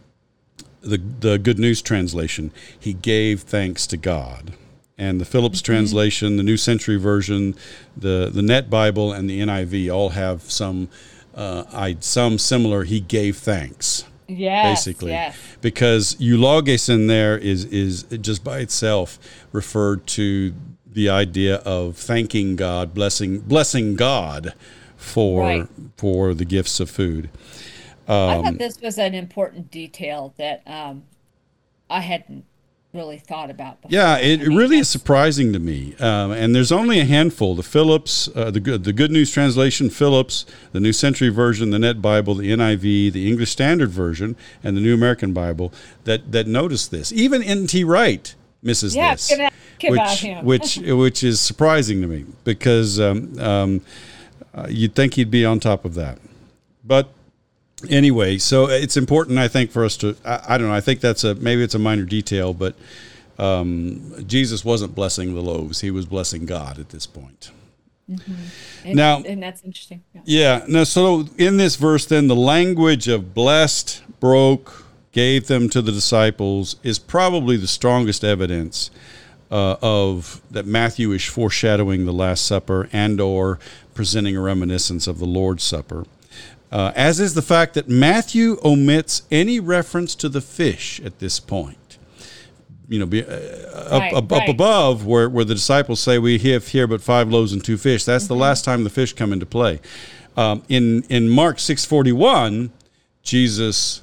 [0.80, 4.52] the the good news translation he gave thanks to god
[4.98, 5.72] and the Phillips mm-hmm.
[5.72, 7.56] translation, the New Century Version,
[7.96, 10.88] the the Net Bible, and the NIV all have some
[11.34, 12.84] uh, I some similar.
[12.84, 14.04] He gave thanks.
[14.28, 15.36] Yes, basically, yes.
[15.60, 19.18] because eulogesen there is is just by itself
[19.52, 20.54] referred to
[20.86, 24.54] the idea of thanking God, blessing blessing God
[24.96, 25.68] for right.
[25.96, 27.28] for the gifts of food.
[28.08, 31.04] Um, I thought this was an important detail that um,
[31.90, 32.44] I hadn't
[32.92, 33.94] really thought about before.
[33.94, 35.94] Yeah, it, I mean, really is surprising to me.
[35.98, 39.90] Um, and there's only a handful: the Phillips, uh, the good, the Good News Translation,
[39.90, 44.76] Phillips, the New Century Version, the Net Bible, the NIV, the English Standard Version, and
[44.76, 45.72] the New American Bible
[46.04, 47.12] that that notice this.
[47.12, 47.84] Even N.T.
[47.84, 49.32] Wright misses Yeah, this,
[49.82, 50.44] which him.
[50.44, 53.80] which which is surprising to me because um, um,
[54.54, 56.18] uh, you'd think he'd be on top of that,
[56.84, 57.08] but
[57.90, 60.16] anyway, so it's important, I think, for us to.
[60.24, 60.74] I, I don't know.
[60.74, 62.74] I think that's a maybe it's a minor detail, but
[63.38, 67.50] um, Jesus wasn't blessing the loaves; he was blessing God at this point.
[68.08, 70.02] and, now- and that's interesting.
[70.14, 70.20] Yeah.
[70.24, 70.64] Yeah.
[70.68, 70.84] No.
[70.84, 76.76] So in this verse, then the language of blessed, broke, gave them to the disciples
[76.82, 78.90] is probably the strongest evidence
[79.50, 83.58] uh, of that Matthew is foreshadowing the Last Supper and or
[83.94, 86.04] presenting a reminiscence of the Lord's Supper.
[86.72, 91.38] Uh, as is the fact that Matthew omits any reference to the fish at this
[91.38, 91.98] point.
[92.88, 94.42] You know, be, uh, up, Right, up, right.
[94.42, 97.76] up above where, where the disciples say, We have here but five loaves and two
[97.76, 98.04] fish.
[98.04, 98.34] That's Mm-hmm.
[98.34, 99.80] the last time the fish come into play.
[100.36, 102.70] Um, in, in Mark 6.41,
[103.22, 104.02] Jesus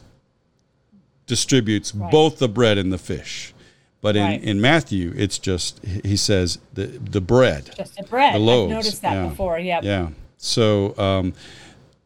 [1.28, 3.54] distributes both the bread and the fish.
[4.02, 4.44] But in, Right.
[4.44, 7.72] in Matthew, it's just, he says, the, the bread.
[7.76, 8.36] Just the bread.
[8.36, 8.72] The loaves.
[8.72, 9.28] I've noticed that yeah.
[9.28, 9.60] before.
[9.60, 9.82] Yeah.
[9.84, 10.10] Yeah.
[10.38, 11.34] So um,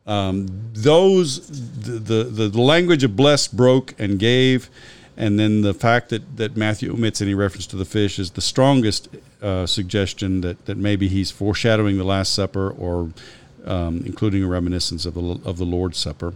[0.06, 4.70] um, those the, the the language of blessed, broke, and gave,
[5.16, 8.42] and then the fact that that Matthew omits any reference to the fish is the
[8.42, 9.08] strongest
[9.42, 13.12] uh, suggestion that that maybe he's foreshadowing the Last Supper or.
[13.65, 16.34] Um, including a reminiscence of the of the Lord's Supper,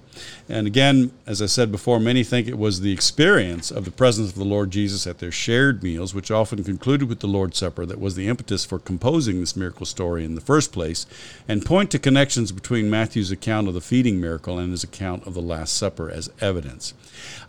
[0.48, 4.30] and again, as I said before, many think it was the experience of the presence
[4.30, 7.86] of the Lord Jesus at their shared meals, which often concluded with the Lord's Supper,
[7.86, 11.06] that was the impetus for composing this miracle story in the first place,
[11.50, 15.34] and point to connections between Matthew's account of the feeding miracle and his account of
[15.34, 16.94] the Last Supper as evidence.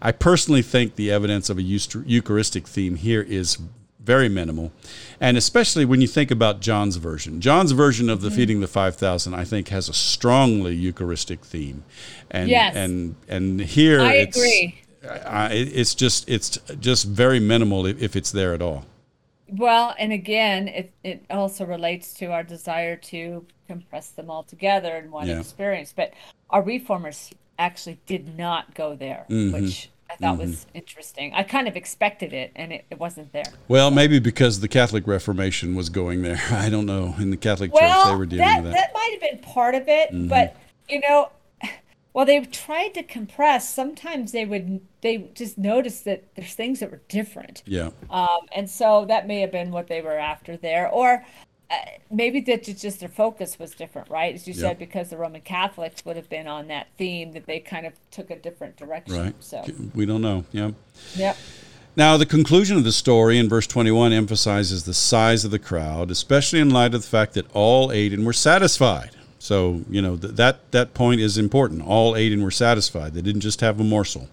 [0.02, 3.58] I personally think the evidence of a Eucharistic theme here is
[4.08, 4.72] very minimal,
[5.20, 7.42] and especially when you think about John's version.
[7.42, 11.84] John's version of the feeding the five thousand, I think, has a strongly Eucharistic theme,
[12.30, 12.74] and Yes.
[12.74, 14.80] and and here I it's, agree.
[15.06, 18.86] I, it's just it's just very minimal if, if it's there at all.
[19.50, 24.96] Well, and again, it, it also relates to our desire to compress them all together
[24.96, 25.40] in one Yeah.
[25.40, 25.92] experience.
[25.94, 26.12] But
[26.50, 29.52] our reformers actually did not go there, Mm-hmm.
[29.52, 31.34] which I thought was interesting.
[31.34, 33.44] I kind of expected it, and it, it wasn't there.
[33.68, 36.40] Well, maybe because the Catholic Reformation was going there.
[36.50, 37.14] I don't know.
[37.18, 38.94] In the Catholic Church, they were dealing that, with that that.
[38.94, 40.28] might have been part of it, Mm-hmm.
[40.28, 40.56] but
[40.88, 41.30] you know,
[42.12, 46.90] while they tried to compress, sometimes they would they just noticed that there's things that
[46.90, 47.62] were different.
[47.66, 47.90] Yeah.
[48.10, 51.24] Um, and so that may have been what they were after there, or
[51.70, 51.74] uh,
[52.11, 54.35] maybe that just their focus was different, right?
[54.35, 54.61] As you Yeah.
[54.61, 57.92] said, because the Roman Catholics would have been on that theme, that they kind of
[58.11, 59.16] took a different direction.
[59.16, 59.35] Right.
[59.40, 60.44] So, We don't know.
[60.52, 60.70] Yeah.
[61.16, 61.37] yep.
[61.96, 66.11] Now, the conclusion of the story in verse 21 emphasizes the size of the crowd,
[66.11, 69.11] especially in light of the fact that all ate and were satisfied.
[69.40, 71.83] So, you know, th- that, that point is important.
[71.83, 73.14] All ate and were satisfied.
[73.14, 74.28] They didn't just have a morsel.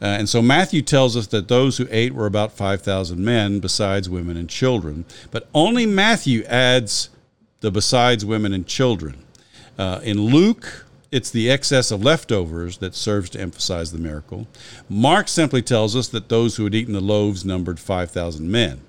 [0.00, 4.08] Uh, and so Matthew tells us that those who ate were about 5,000 men, besides
[4.08, 5.04] women and children.
[5.30, 7.10] But only Matthew adds
[7.60, 9.24] the besides women and children.
[9.76, 14.46] Uh, in Luke, it's the excess of leftovers that serves to emphasize the miracle.
[14.88, 18.80] Mark simply tells us that those who had eaten the loaves numbered 5,000 men.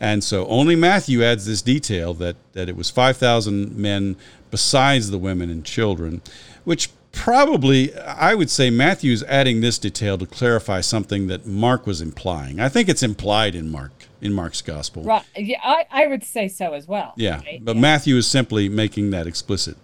[0.00, 4.16] And so only Matthew adds this detail that, that it was 5,000 men
[4.50, 6.22] besides the women and children,
[6.64, 12.00] which probably, I would say Matthew's adding this detail to clarify something that Mark was
[12.00, 12.60] implying.
[12.60, 15.02] I think it's implied in Mark, in Mark's gospel.
[15.02, 15.24] Right.
[15.36, 17.14] Yeah, I, I would say so as well.
[17.16, 17.62] Yeah, right?
[17.62, 19.76] but Matthew is simply making that explicit.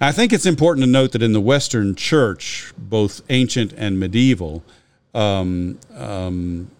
[0.00, 4.64] I think it's important to note that in the Western Church, both ancient and medieval,
[5.14, 6.70] um, um,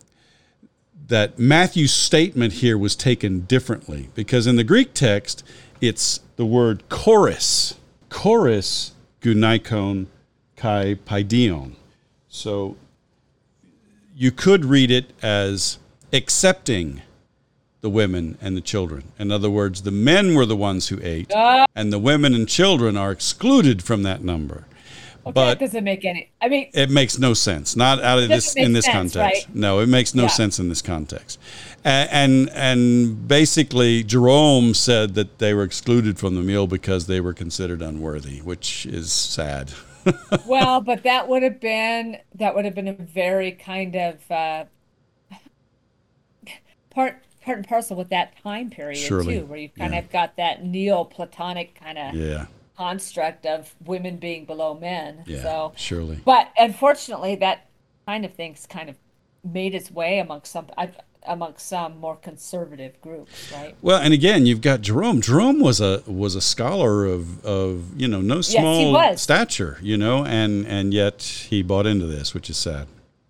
[1.09, 5.45] that Matthew's statement here was taken differently because in the Greek text,
[5.83, 7.75] it's the word choris,
[8.09, 8.94] choris
[9.25, 10.07] gunaikon
[10.55, 11.73] kai paidion.
[12.29, 12.77] So
[14.15, 15.79] you could read it as
[16.13, 17.01] accepting
[17.81, 19.13] the women and the children.
[19.19, 21.67] In other words, the men were the ones who ate, ah.
[21.75, 24.67] and the women and children are excluded from that number.
[25.27, 26.31] Okay, but that doesn't make any.
[26.43, 27.77] I mean, it makes no sense.
[27.77, 29.47] Not out of this in this sense, context.
[29.47, 29.55] right?
[29.55, 30.29] No, it makes no Yeah.
[30.29, 31.39] sense in this context.
[31.85, 37.21] And, and and basically, Jerome said that they were excluded from the meal because they
[37.21, 39.73] were considered unworthy, which is sad.
[40.47, 44.65] well, but that would have been that would have been a very kind of uh,
[46.91, 50.01] part part and parcel with that time period Surely, too, where you kind yeah.
[50.01, 55.23] of got that Neoplatonic kind of yeah, construct of women being below men.
[55.27, 56.19] yeah, So, surely.
[56.25, 57.69] but unfortunately, that
[58.07, 58.97] kind of thing's kind of
[59.43, 60.67] made its way amongst some
[61.27, 63.75] amongst some more conservative groups, right?
[63.83, 65.21] Well, and again, you've got Jerome.
[65.21, 69.97] Jerome was a was a scholar of of you know no small yes, stature, you
[69.97, 72.87] know, and and yet he bought into this, which is sad.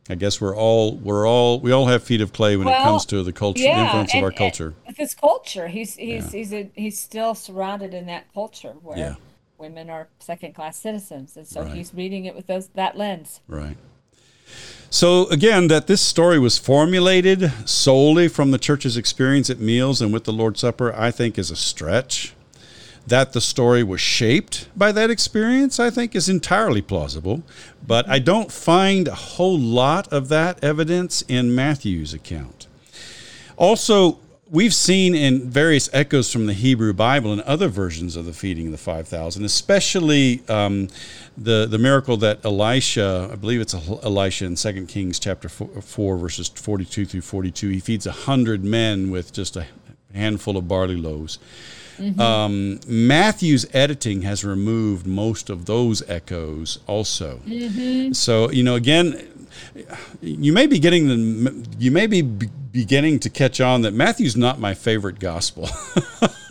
[0.08, 2.84] I guess we're all we're all we all have feet of clay when well, it
[2.84, 4.74] comes to the culture yeah, influence and, of our culture.
[4.86, 6.30] With his culture, he's he's yeah.
[6.30, 9.14] he's a, he's still surrounded in that culture where yeah.
[9.56, 11.72] women are second class citizens, and so right.
[11.72, 13.40] he's reading it with those that lens.
[13.48, 13.78] Right.
[14.90, 20.12] So again, that this story was formulated solely from the church's experience at meals and
[20.12, 22.32] with the Lord's Supper, I think is a stretch.
[23.06, 27.42] That the story was shaped by that experience, I think, is entirely plausible.
[27.86, 32.66] But I don't find a whole lot of that evidence in Matthew's account.
[33.56, 34.20] Also,
[34.54, 38.66] we've seen in various echoes from the Hebrew Bible and other versions of the feeding
[38.66, 40.88] of the 5,000, especially um,
[41.36, 46.16] the, the miracle that Elisha, I believe it's Elisha in 2 Kings chapter 4, 4
[46.16, 49.66] verses 42 through 42, he feeds 100 men with just a
[50.14, 51.40] handful of barley loaves.
[51.98, 52.20] Mm-hmm.
[52.20, 57.40] Um, Matthew's editing has removed most of those echoes also.
[57.46, 58.12] Mm-hmm.
[58.12, 59.33] So, you know, again,
[60.20, 64.58] you may be getting the you may be beginning to catch on that Matthew's not
[64.58, 65.68] my favorite gospel.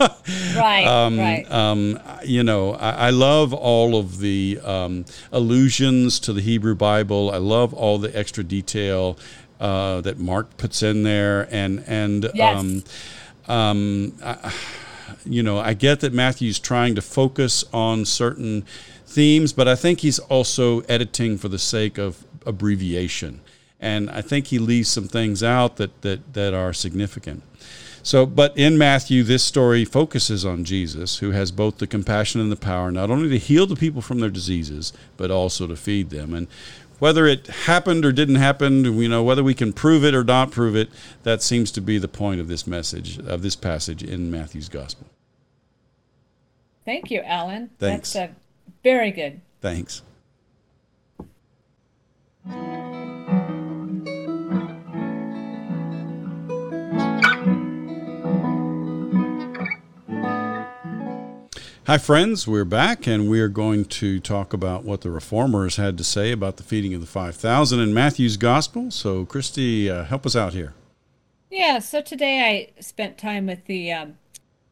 [0.56, 1.50] right, um, right.
[1.50, 7.30] Um, you know, I, I, love all of the um, allusions to the Hebrew Bible.
[7.30, 9.18] I love all the extra detail
[9.60, 12.58] uh, that Mark puts in there, and and yes.
[12.58, 12.84] Um,
[13.46, 14.52] um, I,
[15.26, 18.64] you know, I get that Matthew's trying to focus on certain
[19.06, 23.40] themes, but I think he's also editing for the sake of abbreviation.
[23.80, 27.42] And I think he leaves some things out that, that, that are significant.
[28.02, 32.52] So, but in Matthew, this story focuses on Jesus, who has both the compassion and
[32.52, 36.10] the power not only to heal the people from their diseases, but also to feed
[36.10, 36.34] them.
[36.34, 36.46] And
[36.98, 40.50] whether it happened or didn't happen, you know, whether we can prove it or not
[40.50, 40.90] prove it,
[41.22, 45.06] that seems to be the point of this message, of this passage in Matthew's gospel.
[46.84, 47.70] Thank you, Alan.
[47.78, 48.12] Thanks.
[48.12, 48.34] That's uh,
[48.82, 49.40] very good.
[49.62, 50.02] Thanks.
[61.86, 62.48] Hi, friends.
[62.48, 66.32] We're back, and we are going to talk about what the reformers had to say
[66.32, 68.90] about the feeding of the 5,000 in Matthew's Gospel.
[68.90, 70.72] So, Christy, uh, help us out here.
[71.50, 74.16] Yeah, so today I spent time with the um,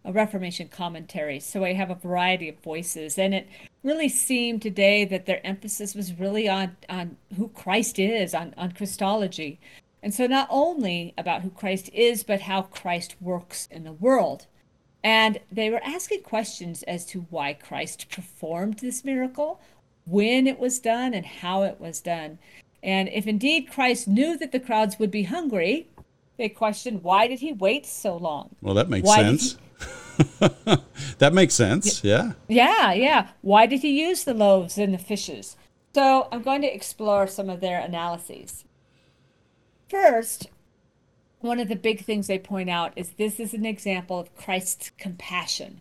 [0.07, 1.39] Reformation commentary.
[1.39, 3.19] So I have a variety of voices.
[3.19, 3.47] And it
[3.83, 8.73] really seemed today that their emphasis was really on, on who Christ is, on, on
[8.73, 9.61] Christology.
[10.03, 14.47] And so not only about who Christ is, but how Christ works in the world.
[15.05, 19.61] And they were asking questions as to why Christ performed this miracle,
[20.05, 22.39] when it was done, and how it was done.
[22.83, 25.89] And if indeed Christ knew that the crowds would be hungry,
[26.37, 28.55] they questioned why did he wait so long?
[28.61, 29.57] Well, that makes why sense.
[31.19, 32.03] that makes sense.
[32.03, 32.33] Yeah.
[32.49, 33.29] Yeah, yeah.
[33.43, 35.57] Why did he use the loaves and the fishes?
[35.95, 38.65] So I'm going to explore some of their analyses.
[39.89, 40.49] First,
[41.43, 44.91] one of the big things they point out is this is an example of Christ's
[44.99, 45.81] compassion.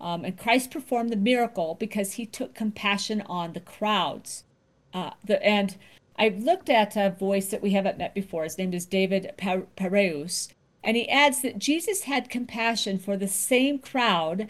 [0.00, 4.44] Um, and Christ performed the miracle because he took compassion on the crowds.
[4.92, 5.76] Uh, the, and
[6.18, 8.44] I've looked at a voice that we haven't met before.
[8.44, 10.48] His name is David Pareus.
[10.82, 14.48] And he adds that Jesus had compassion for the same crowd,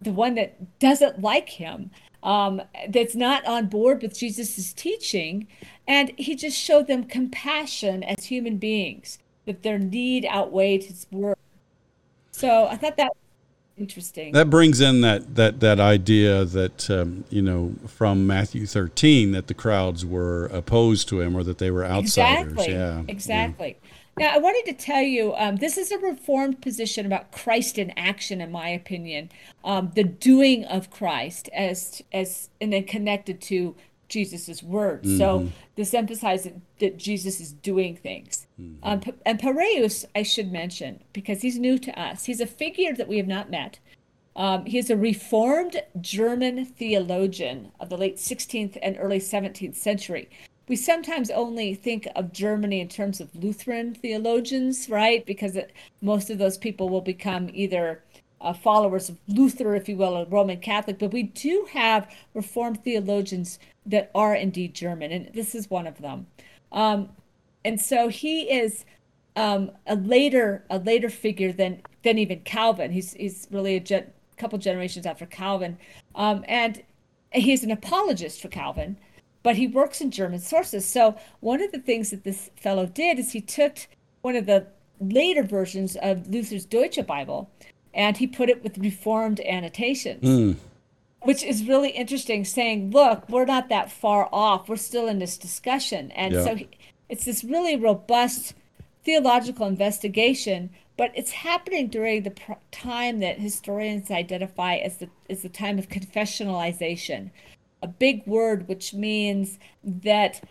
[0.00, 1.90] the one that doesn't like him,
[2.22, 5.48] um, that's not on board with Jesus' teaching.
[5.88, 11.36] And he just showed them compassion as human beings, that their need outweighed his word.
[12.30, 13.16] So I thought that was
[13.76, 14.32] interesting.
[14.32, 19.46] That brings in that that that idea that um, you know from Matthew 13 that
[19.46, 22.52] the crowds were opposed to him or that they were outsiders.
[22.52, 22.74] Exactly.
[22.74, 23.02] Yeah.
[23.08, 23.78] Exactly.
[23.82, 23.88] Yeah.
[24.18, 27.90] Now, I wanted to tell you um, this is a reformed position about Christ in
[27.96, 29.30] action, in my opinion.
[29.64, 33.74] Um, the doing of Christ as as and then connected to
[34.10, 35.08] Jesus's words.
[35.08, 35.18] Mm-hmm.
[35.18, 38.46] So this emphasizes that Jesus is doing things.
[38.60, 38.86] Mm-hmm.
[38.86, 42.26] Um, and Pareus, I should mention, because he's new to us.
[42.26, 43.78] He's a figure that we have not met.
[44.36, 50.28] Um, he's a reformed German theologian of the late 16th and early 17th century
[50.70, 55.26] we sometimes only think of Germany in terms of Lutheran theologians, right?
[55.26, 58.04] Because it, most of those people will become either
[58.40, 60.98] uh, followers of Luther, if you will, a Roman Catholic.
[60.98, 65.98] But we do have Reformed theologians that are indeed German, and this is one of
[65.98, 66.26] them.
[66.72, 67.10] Um,
[67.64, 68.84] and so he is
[69.36, 72.92] um, a later a later figure than than even Calvin.
[72.92, 74.04] He's he's really a
[74.36, 75.78] couple generations after Calvin,
[76.14, 76.82] um, and
[77.32, 78.96] he's an apologist for Calvin.
[79.42, 80.84] but he works in German sources.
[80.86, 83.88] So one of the things that this fellow did is he took
[84.22, 84.66] one of the
[85.00, 87.50] later versions of Luther's Deutsche Bible
[87.94, 90.24] and he put it with reformed annotations.
[90.24, 90.56] Mm.
[91.22, 94.68] Which is really interesting, saying, look, we're not that far off.
[94.70, 96.10] We're still in this discussion.
[96.12, 96.44] And Yeah.
[96.44, 96.68] so he,
[97.10, 98.54] it's this really robust
[99.04, 105.42] theological investigation, but it's happening during the pr- time that historians identify as the, as
[105.42, 107.30] the time of confessionalization,
[107.82, 110.42] a big word which means that,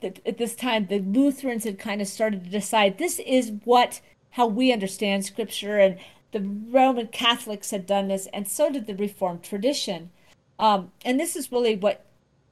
[0.00, 4.00] that at this time the Lutherans had kind of started to decide this is what
[4.30, 5.98] how we understand Scripture, and
[6.32, 10.10] the Roman Catholics had done this, and so did the Reformed tradition.
[10.58, 12.04] Um, and this is really what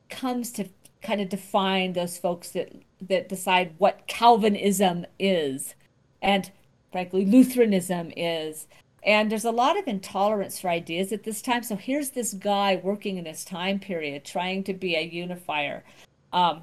[0.09, 0.68] comes to
[1.03, 5.74] kind of define those folks that that decide what Calvinism is,
[6.22, 6.51] and
[6.91, 8.66] frankly Lutheranism is.
[9.03, 11.62] And there's a lot of intolerance for ideas at this time.
[11.62, 15.85] So here's this guy working in this time period, trying to be a unifier.
[16.33, 16.62] Um,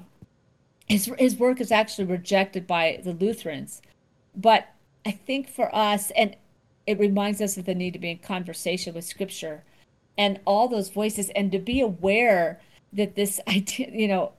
[0.86, 3.80] his his work is actually rejected by the Lutherans,
[4.34, 4.68] but
[5.06, 6.36] I think for us, and
[6.86, 9.64] it reminds us of the need to be in conversation with Scripture,
[10.16, 12.60] and all those voices, and to be aware
[12.92, 14.32] that this idea, you know,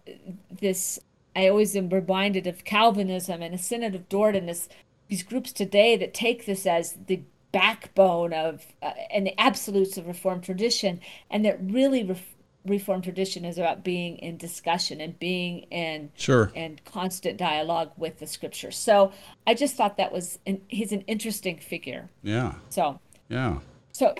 [0.52, 1.00] this
[1.36, 4.70] I always am reminded of Calvinism and the Synod of Dort, and this
[5.08, 7.22] these groups today that take this as the
[7.52, 12.35] backbone of uh, and the absolutes of Reformed tradition, and that really ref-
[12.66, 16.51] Reformed tradition is about being in discussion and being in Sure.
[16.55, 18.72] and constant dialogue with the Scripture.
[18.72, 19.11] So
[19.45, 22.09] I just thought that was an, he's an interesting figure.
[22.24, 22.55] Yeah.
[22.70, 22.99] So
[23.30, 23.59] Yeah.
[23.91, 24.16] so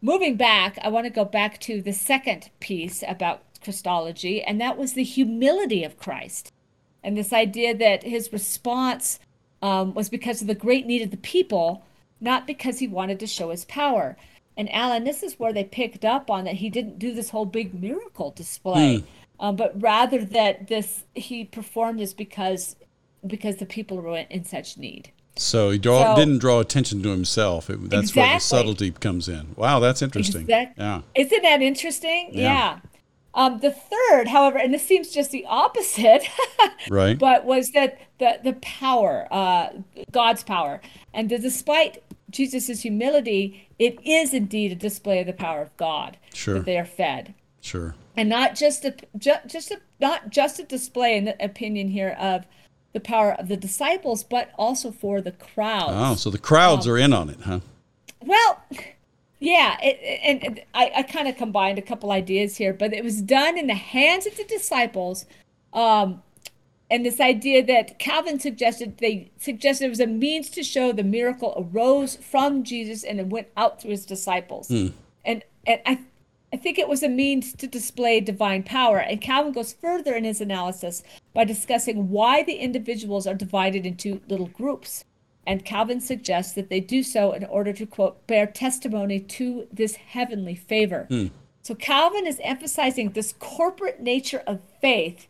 [0.00, 4.78] moving back, I want to go back to the second piece about Christology, and that
[4.78, 6.52] was the humility of Christ.
[7.02, 9.18] And this idea that his response
[9.60, 11.84] um, was because of the great need of the people,
[12.20, 14.16] not because he wanted to show his power.
[14.58, 17.46] And Alan, this is where they picked up on that he didn't do this whole
[17.46, 19.04] big miracle display,
[19.38, 22.76] um, but rather that this he performed this because
[23.26, 25.12] because the people were in such need.
[25.36, 27.70] So he draw, So- didn't draw attention to himself.
[27.70, 29.54] It, that's where the subtlety comes in.
[29.56, 30.42] Wow, that's interesting.
[30.42, 31.02] Exact- Yeah.
[31.14, 32.30] Isn't that interesting?
[32.32, 32.42] Yeah.
[32.42, 32.78] Yeah.
[33.34, 36.24] Um, the third, however, and this seems just the opposite,
[36.90, 37.16] Right.
[37.16, 39.68] but was that the the power, uh,
[40.10, 40.80] God's power,
[41.14, 46.16] and that despite Jesus' humility, it is indeed a display of the power of God
[46.34, 46.54] Sure.
[46.54, 47.94] that they are fed, Sure.
[48.16, 52.16] and not just a ju- just a, not just a display in the opinion here
[52.20, 52.44] of
[52.92, 55.92] the power of the disciples, but also for the crowds.
[55.94, 57.60] Oh, so the crowds Um, are in on it, huh?
[58.24, 58.62] Well,
[59.38, 63.04] yeah, it, and, and I, I kind of combined a couple ideas here, but it
[63.04, 65.26] was done in the hands of the disciples.
[65.72, 66.22] Um,
[66.90, 71.04] and this idea that Calvin suggested they suggested it was a means to show the
[71.04, 74.68] miracle arose from Jesus and it went out through his disciples.
[74.68, 74.88] Hmm.
[75.24, 76.00] And and I
[76.52, 78.98] I think it was a means to display divine power.
[78.98, 81.02] And Calvin goes further in his analysis
[81.34, 85.04] by discussing why the individuals are divided into little groups.
[85.46, 89.96] And Calvin suggests that they do so in order to, quote, bear testimony to this
[89.96, 91.06] heavenly favor.
[91.08, 91.26] Hmm.
[91.62, 95.26] So Calvin is emphasizing this corporate nature of faith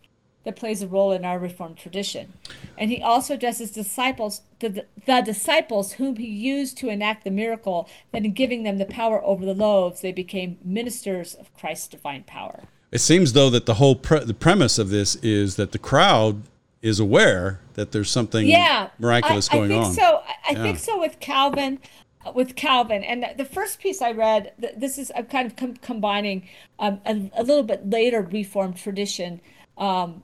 [0.49, 2.33] that plays a role in our Reformed tradition.
[2.79, 7.87] And he also addresses disciples, the, the disciples whom he used to enact the miracle,
[8.13, 12.25] that in giving them the power over the loaves, they became ministers of Christ's divine
[12.25, 12.63] power.
[12.91, 16.45] It seems though that the whole pre- the premise of this is that the crowd
[16.81, 19.93] is aware that there's something yeah miraculous I, going I think on.
[19.95, 20.63] so i, Yeah.
[20.63, 21.81] think so with calvin
[22.25, 25.75] uh, with calvin and the- first piece i read this is i'm kind of com-
[25.79, 29.41] combining um, a, a little bit later reformed tradition
[29.77, 30.23] um,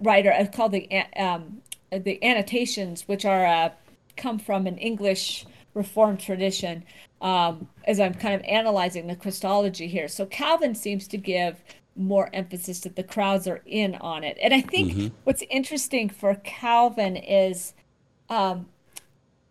[0.00, 1.62] writer uh, called the um,
[1.92, 3.70] uh, the annotations which are uh,
[4.16, 6.84] come from an english reformed tradition
[7.20, 10.08] um, as i'm kind of analyzing the christology here.
[10.08, 11.62] So calvin seems to give
[11.96, 14.38] more emphasis that the crowds are in on it.
[14.42, 17.74] And i think what's interesting for calvin is
[18.28, 18.66] um,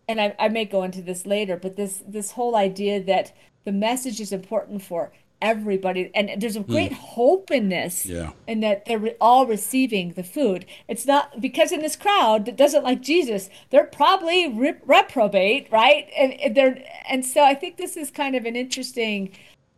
[0.08, 3.72] and I, I may go into this later, but this this whole idea that the
[3.72, 5.12] message is important for
[5.44, 8.32] everybody, and there's a great hope in this, Yeah.
[8.48, 10.66] and that they're re- all receiving the food.
[10.88, 16.10] It's not because in this crowd that doesn't like Jesus, they're probably re- reprobate, right?
[16.18, 19.32] And, and they're and so I think this is kind of an interesting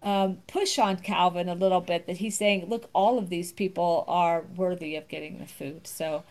[0.04, 4.06] um, push on Calvin a little bit that he's saying, look, all of these people
[4.08, 5.88] are worthy of getting the food.
[5.88, 6.24] So,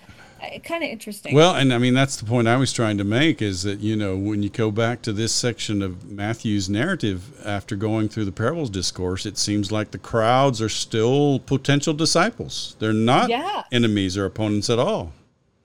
[0.42, 1.34] Uh, kind of interesting.
[1.34, 3.96] Well, and I mean that's the point I was trying to make is that you
[3.96, 8.32] know when you go back to this section of Matthew's narrative after going through the
[8.32, 12.76] parables discourse, it seems like the crowds are still potential disciples.
[12.78, 13.62] They're not Yeah.
[13.72, 15.12] enemies or opponents at all.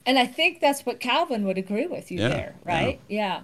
[0.06, 3.00] And I think that's what Calvin would agree with you Yeah, there, right?
[3.08, 3.42] Yeah.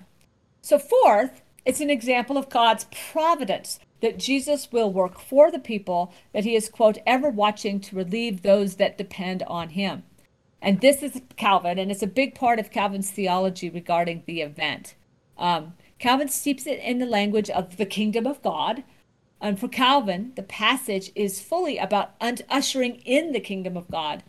[0.62, 3.80] So, fourth, it's an example of God's providence.
[4.02, 8.42] that Jesus will work for the people, that he is, quote, ever watching to relieve
[8.44, 10.04] those that depend on him.
[10.66, 14.96] And this is Calvin, and it's a big part of Calvin's theology regarding the event.
[15.38, 18.84] Um, Calvin steeps it in the language of the kingdom of God.
[19.40, 24.24] And for Calvin, the passage is fully about ushering in the kingdom of God.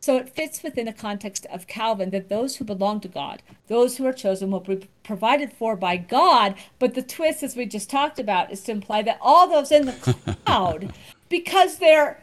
[0.00, 3.96] So it fits within the context of Calvin that those who belong to God, those
[3.96, 6.56] who are chosen, will be provided for by God.
[6.78, 9.86] But the twist, as we just talked about, is to imply that all those in
[9.86, 10.92] the cloud,
[11.30, 12.22] because they're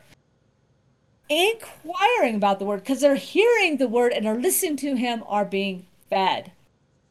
[1.32, 5.46] inquiring about the word, because they're hearing the word and are listening to him, are
[5.46, 6.52] being fed.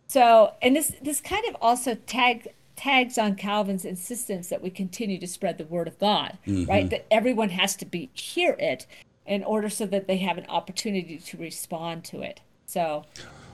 [0.09, 5.19] So, and this this kind of also tag tags on Calvin's insistence that we continue
[5.19, 6.69] to spread the word of God, mm-hmm.
[6.71, 6.89] right?
[6.91, 8.87] That everyone has to be hear it
[9.27, 12.41] in order so that they have an opportunity to respond to it.
[12.67, 13.05] So,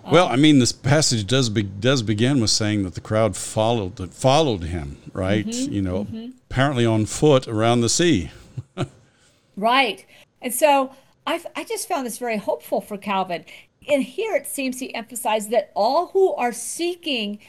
[0.04, 3.36] um, well, I mean, this passage does be, does begin with saying that the crowd
[3.36, 5.46] followed followed him, right?
[5.46, 6.30] Mm-hmm, you know, mm-hmm.
[6.48, 8.30] apparently on foot around the sea.
[9.56, 10.06] right,
[10.46, 10.92] and so
[11.26, 13.44] I I just found this very hopeful for Calvin.
[13.88, 17.40] And here it seems he emphasized that all who are seeking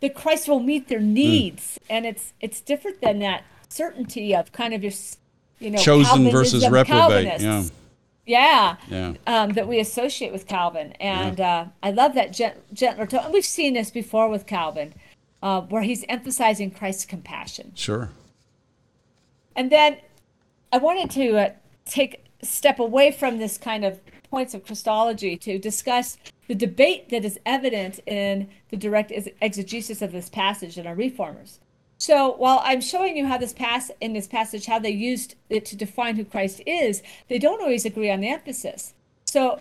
[0.00, 1.14] the Christ will meet their hmm.
[1.14, 1.86] needs, mm.
[1.88, 4.92] and it's it's different than that certainty of kind of your
[5.60, 7.40] you know, chosen versus reprobate.
[7.40, 7.64] Yeah.
[8.26, 9.14] Yeah, yeah.
[9.26, 11.60] Um, that we associate with Calvin, and yeah.
[11.60, 13.24] uh, I love that gent- gentler tone.
[13.24, 14.92] And we've seen this before with Calvin,
[15.42, 17.72] uh, where he's emphasizing Christ's compassion.
[17.74, 18.10] Sure.
[19.56, 19.96] And then
[20.72, 21.50] I wanted to uh,
[21.84, 26.16] take step away from this kind of points of Christology to discuss
[26.48, 31.60] the debate that is evident in the direct exegesis of this passage in our reformers.
[31.98, 35.64] So while I'm showing you how this pass in this passage how they used it
[35.66, 38.94] to define who Christ is, they don't always agree on the emphasis.
[39.24, 39.60] So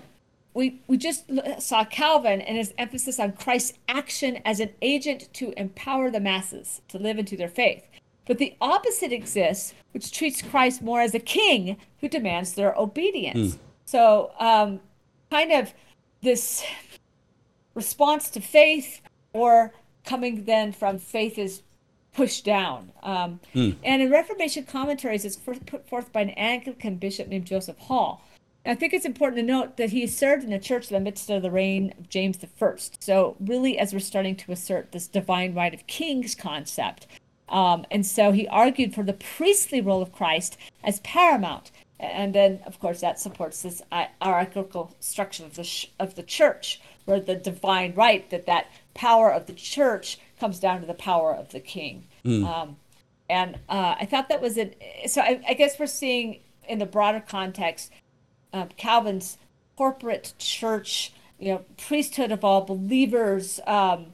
[0.54, 1.26] we we just
[1.60, 6.82] saw Calvin and his emphasis on Christ's action as an agent to empower the masses
[6.88, 7.88] to live into their faith.
[8.28, 13.56] But the opposite exists, which treats Christ more as a king who demands their obedience.
[13.56, 13.60] Mm.
[13.86, 14.80] So, um,
[15.30, 15.74] kind of
[16.22, 16.64] this
[17.74, 19.02] response to faith,
[19.34, 19.74] or
[20.06, 21.62] coming then from faith is
[22.14, 22.92] pushed down.
[23.04, 23.72] Um, hmm.
[23.84, 28.22] And in Reformation commentaries, it's put forth by an Anglican bishop named Joseph Hall.
[28.66, 31.30] I think it's important to note that he served in the church in the midst
[31.32, 32.76] of the reign of James I.
[33.00, 37.08] So, really, as we're starting to assert this divine right of kings concept.
[37.52, 41.70] Um, and so he argued for the priestly role of Christ as paramount.
[42.00, 46.82] And then, of course, that supports this hierarchical structure of the, sh- of the church,
[47.06, 51.36] where the divine right, that that power of the church comes down to the power
[51.36, 52.08] of the king.
[52.26, 52.46] Mm.
[52.46, 52.76] Um,
[53.30, 54.82] and uh, I thought that was it.
[55.08, 57.92] So I, I, guess we're seeing in the broader context
[58.52, 59.38] uh, Calvin's
[59.78, 64.08] corporate church, you know, priesthood of all believers, um,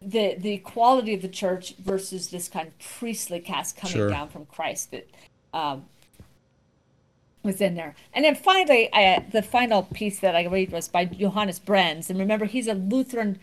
[0.00, 4.08] the the quality of the church versus this kind of priestly caste coming sure.
[4.08, 5.08] down from Christ that
[5.52, 5.86] um,
[7.42, 7.94] was in there.
[8.12, 12.10] And then finally, I, the final piece that I read was by Johannes Brenz.
[12.10, 13.38] And remember, he's a Lutheran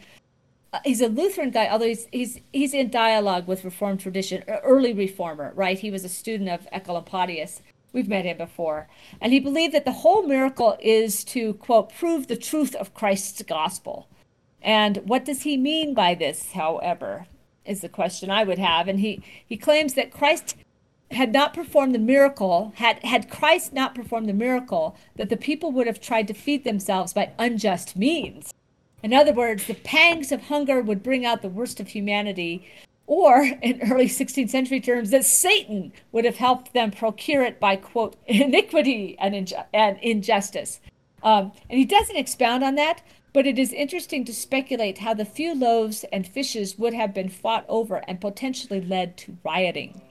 [0.83, 5.53] he's a Lutheran guy, although he's he's he's in dialogue with Reformed tradition, early Reformer,
[5.55, 5.77] right?
[5.77, 7.61] He was a student of Oecolampadius.
[7.93, 8.87] We've met him before,
[9.21, 13.41] and he believed that the whole miracle is to quote prove the truth of Christ's
[13.43, 14.07] gospel.
[14.65, 16.51] And what does he mean by this?
[16.51, 17.27] However,
[17.63, 18.89] is the question I would have.
[18.89, 20.57] And he he claims that Christ
[21.11, 25.71] had not performed the miracle, had had Christ not performed the miracle, that the people
[25.71, 28.51] would have tried to feed themselves by unjust means
[29.05, 32.67] in other words, the pangs of hunger would bring out the worst of humanity,
[33.05, 37.75] or in early 16th century terms, that Satan would have helped them procure it by,
[37.75, 40.79] quote, iniquity and, inju- and injustice.
[41.21, 43.03] Um, and he doesn't expound on that,
[43.35, 47.27] but it is interesting to speculate how the few loaves and fishes would have been
[47.27, 50.01] fought over and potentially led to rioting.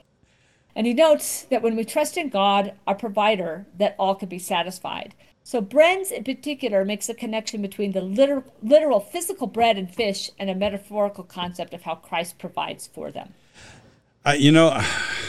[0.75, 4.37] And he notes that when we trust in God, our provider, that all can be
[4.37, 5.15] satisfied.
[5.43, 10.29] So Brenz in particular makes a connection between the literal, literal physical bread and fish
[10.37, 13.33] and a metaphorical concept of how Christ provides for them.
[14.23, 14.69] I, you know,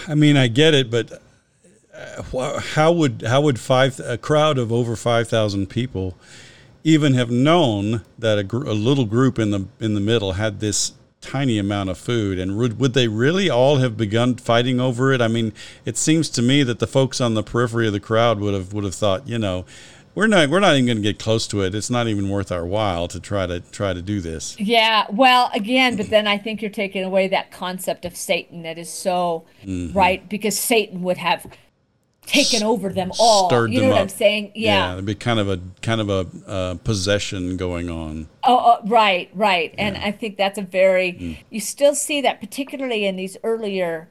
[0.07, 1.23] I mean, I get it, but
[1.95, 6.15] uh, how would how would five a crowd of over five thousand people
[6.87, 10.61] even have known that a, gr- a, little group in the in the middle had
[10.61, 15.13] this tiny amount of food and would, would they really all have begun fighting over
[15.13, 15.53] it i mean
[15.85, 18.73] it seems to me that the folks on the periphery of the crowd would have
[18.73, 19.65] would have thought you know
[20.15, 21.75] we're not we're not even going to get close to it.
[21.75, 24.59] It's not even worth our while to try to try to do this.
[24.59, 28.79] Yeah, well, again, but then I think you're taking away that concept of Satan that
[28.79, 29.97] is so mm-hmm.
[29.97, 31.47] right because Satan would have
[32.27, 33.49] taken over them all.
[33.49, 34.03] Stirred you know what up.
[34.03, 34.53] I'm saying?
[34.55, 34.89] Yeah.
[34.89, 38.29] yeah, there'd be kind of a kind of a uh, possession going on.
[38.45, 39.87] Oh, oh right, right, yeah.
[39.87, 41.39] and I think that's a very mm.
[41.51, 44.09] you still see that particularly in these earlier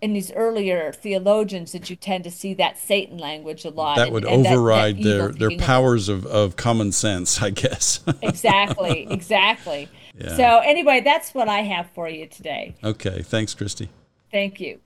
[0.00, 3.96] in these earlier theologians that you tend to see that Satan language a lot.
[3.96, 7.50] That would and- and that- that override their, their powers of, of common sense, I
[7.50, 8.00] guess.
[8.22, 9.88] Exactly, exactly.
[10.18, 10.36] Yeah.
[10.36, 12.74] So anyway, that's what I have for you today.
[12.82, 13.88] okay, thanks, Christy.
[14.30, 14.80] Thank you.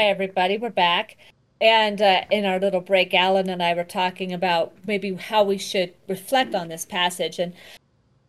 [0.00, 0.56] Hi, everybody.
[0.56, 1.18] We're back.
[1.60, 5.58] And uh, in our little break, Alan and I were talking about maybe how we
[5.58, 7.38] should reflect on this passage.
[7.38, 7.52] And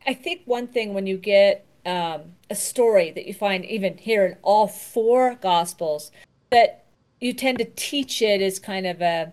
[0.05, 4.25] I think one thing when you get um, a story that you find even here
[4.25, 6.11] in all four Gospels,
[6.49, 6.83] that
[7.21, 9.31] you tend to teach it as kind of a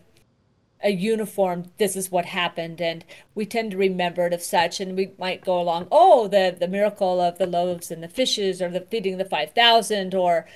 [0.84, 4.96] a uniform this is what happened and we tend to remember it of such and
[4.96, 8.70] we might go along oh the the miracle of the loaves and the fishes or
[8.70, 10.46] the feeding the 5000 or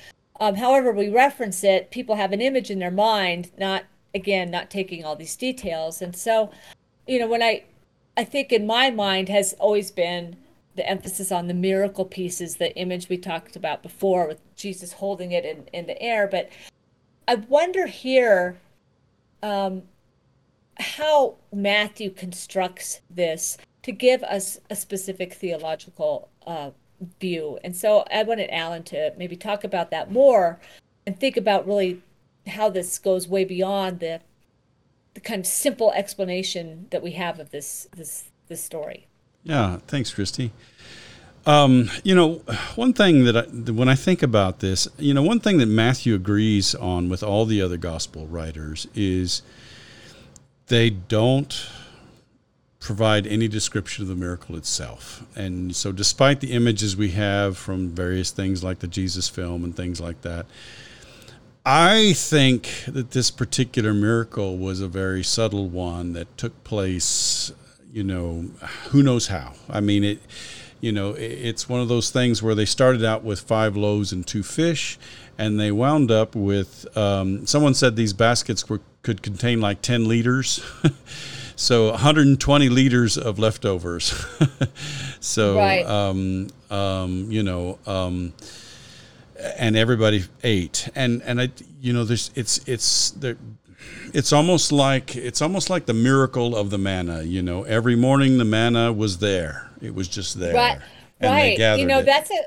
[0.42, 4.70] um, however we reference it people have an image in their mind not again not
[4.70, 6.02] taking all these details.
[6.02, 6.50] And so
[7.06, 7.62] you know when i
[8.16, 10.36] i think in my mind has always been
[10.74, 15.32] the emphasis on the miracle pieces the image we talked about before with jesus holding
[15.32, 16.26] it in, in the air.
[16.26, 16.50] But
[17.28, 18.58] i wonder here
[19.44, 19.82] um,
[20.78, 26.70] how Matthew constructs this to give us a specific theological uh,
[27.20, 27.58] view.
[27.64, 30.60] And so I wanted Alan to maybe talk about that more
[31.06, 32.02] and think about really
[32.46, 34.20] how this goes way beyond the
[35.14, 39.06] the kind of simple explanation that we have of this this this story.
[39.44, 40.52] Yeah, thanks, Christy.
[41.44, 42.34] Um, you know,
[42.76, 46.14] one thing that I, when I think about this, you know, one thing that Matthew
[46.14, 49.42] agrees on with all the other gospel writers is
[50.68, 51.66] they don't
[52.82, 55.22] provide any description of the miracle itself.
[55.36, 59.74] And so, despite the images we have from various things like the Jesus film and
[59.74, 60.46] things like that,
[61.64, 67.52] I think that this particular miracle was a very subtle one that took place,
[67.92, 68.46] you know,
[68.90, 69.52] who knows how.
[69.70, 70.18] I mean, it,
[70.80, 74.10] you know, it- it's one of those things where they started out with five loaves
[74.12, 74.98] and two fish,
[75.38, 76.84] and they wound up with.
[76.96, 80.60] Um, someone said these baskets were could contain like ten liters.
[81.62, 84.12] So 120 liters of leftovers.
[85.20, 85.86] so, Right.
[85.86, 88.32] um, um, you know, um,
[89.58, 91.50] and everybody ate and and i
[91.80, 93.36] you know there's it's it's there
[94.14, 98.38] it's almost like it's almost like the miracle of the manna you know every morning
[98.38, 100.78] the manna was there it was just there Right.
[101.20, 101.58] right.
[101.78, 102.06] You know, it.
[102.06, 102.40] that's a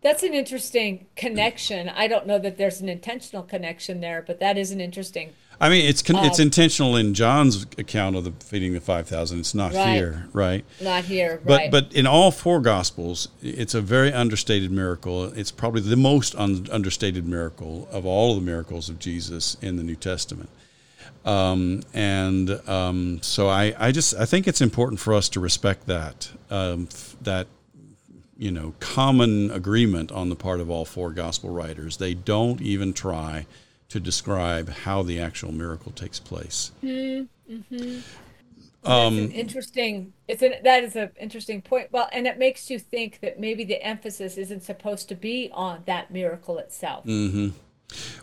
[0.00, 1.88] that's an interesting connection.
[1.88, 5.32] I don't know that there's an intentional connection there, but that is an interesting
[5.62, 9.38] i mean it's con- it's Um, intentional in john's account of the feeding the 5000
[9.40, 9.94] it's not Right.
[9.94, 11.70] here right not here, But right?
[11.70, 15.24] but in all four gospels, it's a very understated miracle.
[15.40, 19.76] It's probably the most un- understated miracle of all of the miracles of Jesus in
[19.76, 20.50] the New Testament.
[21.24, 25.86] Um, and um, so I, I just I think it's important for us to respect
[25.86, 27.46] that um, f- that
[28.36, 31.98] you know common agreement on the part of all four gospel writers.
[31.98, 33.46] They don't even try
[33.92, 36.72] to describe how the actual miracle takes place.
[38.82, 40.14] That's an interesting.
[40.26, 41.88] It's an that is an interesting point.
[41.92, 45.82] Well, and it makes you think that maybe the emphasis isn't supposed to be on
[45.84, 47.04] that miracle itself.
[47.04, 47.50] Hmm.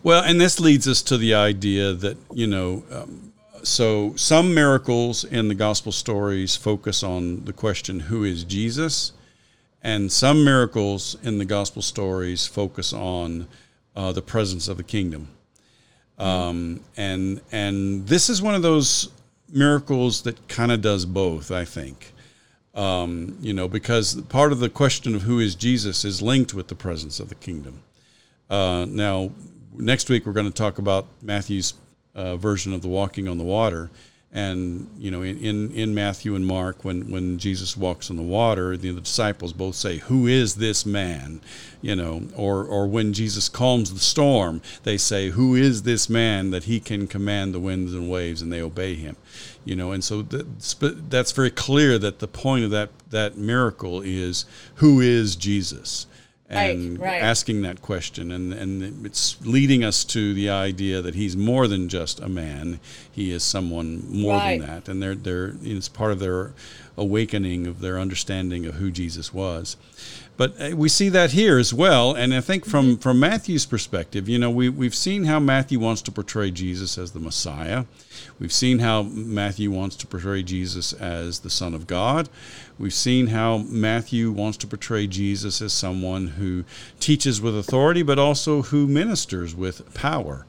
[0.01, 5.23] Well, and this leads us to the idea that, you know, um, so some miracles
[5.23, 9.11] in the gospel stories focus on the question, who is Jesus?
[9.83, 13.47] And some miracles in the gospel stories focus on
[13.95, 15.29] uh, the presence of the kingdom.
[16.19, 19.09] Um, and, and this is one of those
[19.51, 22.13] miracles that kind of does both, I think.
[22.75, 26.67] Um, you know, because part of the question of who is Jesus is linked with
[26.67, 27.81] the presence of the kingdom.
[28.49, 29.31] Uh, now,
[29.73, 31.73] next week we're going to talk about Matthew's
[32.15, 33.89] uh, version of the walking on the water,
[34.31, 38.77] and you know, in, in, Matthew and Mark, when when Jesus walks on the water,
[38.77, 41.41] the, the disciples both say, "Who is this man?"
[41.81, 46.51] You know, or or when Jesus calms the storm, they say, "Who is this man
[46.51, 49.15] that he can command the winds and waves?" And they obey him.
[49.65, 54.01] You know, and so that's, that's very clear that the point of that that miracle
[54.01, 56.05] is who is Jesus
[56.49, 57.21] and Right, right.
[57.21, 61.87] asking that question and and it's leading us to the idea that he's more than
[61.89, 62.79] just a man
[63.11, 64.59] he is someone more Right.
[64.59, 66.53] than that and they're they're it's part of their
[66.97, 69.77] awakening of their understanding of who Jesus was
[70.39, 74.27] but uh, we see that here as well and I think from from Matthew's perspective
[74.27, 77.85] you know we we've seen how Matthew wants to portray Jesus as the Messiah
[78.39, 82.29] we've seen how Matthew wants to portray Jesus as the son of God
[82.79, 86.63] We've seen how Matthew wants to portray Jesus as someone who
[87.01, 90.45] teaches with authority, but also who ministers with power.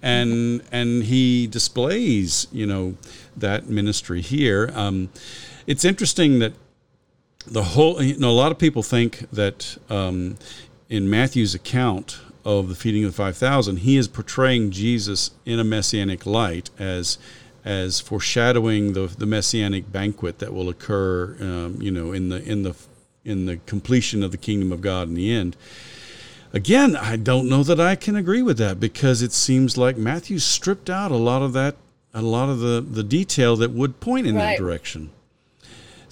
[0.00, 2.94] and and he displays you know
[3.36, 4.70] that ministry here.
[4.74, 5.08] Um,
[5.66, 6.52] it's interesting that
[7.46, 10.36] the whole you know a lot of people think that um,
[10.88, 15.58] in Matthew's account of the feeding of the five thousand, he is portraying Jesus in
[15.58, 17.18] a messianic light as
[17.64, 22.62] as foreshadowing the the messianic banquet that will occur, um, you know, in the in
[22.62, 22.74] the
[23.24, 25.56] in the completion of the kingdom of God in the end.
[26.52, 30.38] Again, I don't know that I can agree with that because it seems like Matthew
[30.38, 31.74] stripped out a lot of that,
[32.12, 34.50] a lot of the the detail that would point in Right.
[34.50, 35.10] that direction.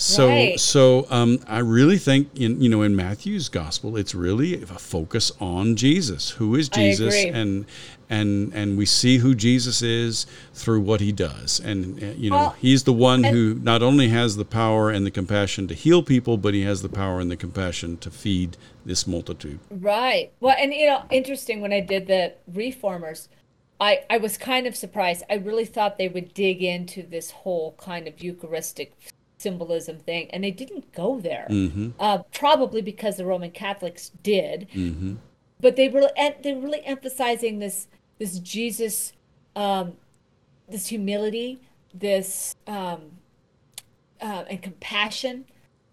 [0.02, 0.58] So, Right.
[0.58, 5.30] so um, I really think in you know in Matthew's gospel, it's really a focus
[5.40, 6.30] on Jesus.
[6.30, 7.14] Who is Jesus?
[7.24, 7.66] And
[8.10, 11.60] and and we see who Jesus is through what he does.
[11.60, 14.90] And uh, you know, Well, he's the one and- who not only has the power
[14.90, 18.10] and the compassion to heal people, but he has the power and the compassion to
[18.10, 19.60] feed this multitude.
[19.70, 20.32] Right.
[20.40, 23.28] Well, and you know, interesting when I did the reformers,
[23.80, 25.22] I I was kind of surprised.
[25.30, 28.94] I really thought they would dig into this whole kind of Eucharistic
[29.42, 31.46] symbolism thing, and they didn't go there.
[31.98, 34.68] Uh, probably because the Roman Catholics did.
[35.60, 37.86] But they were and they're really emphasizing this
[38.18, 39.12] this Jesus,
[39.54, 39.96] um,
[40.68, 41.60] this humility,
[41.94, 43.00] this um,
[44.20, 45.44] uh, and compassion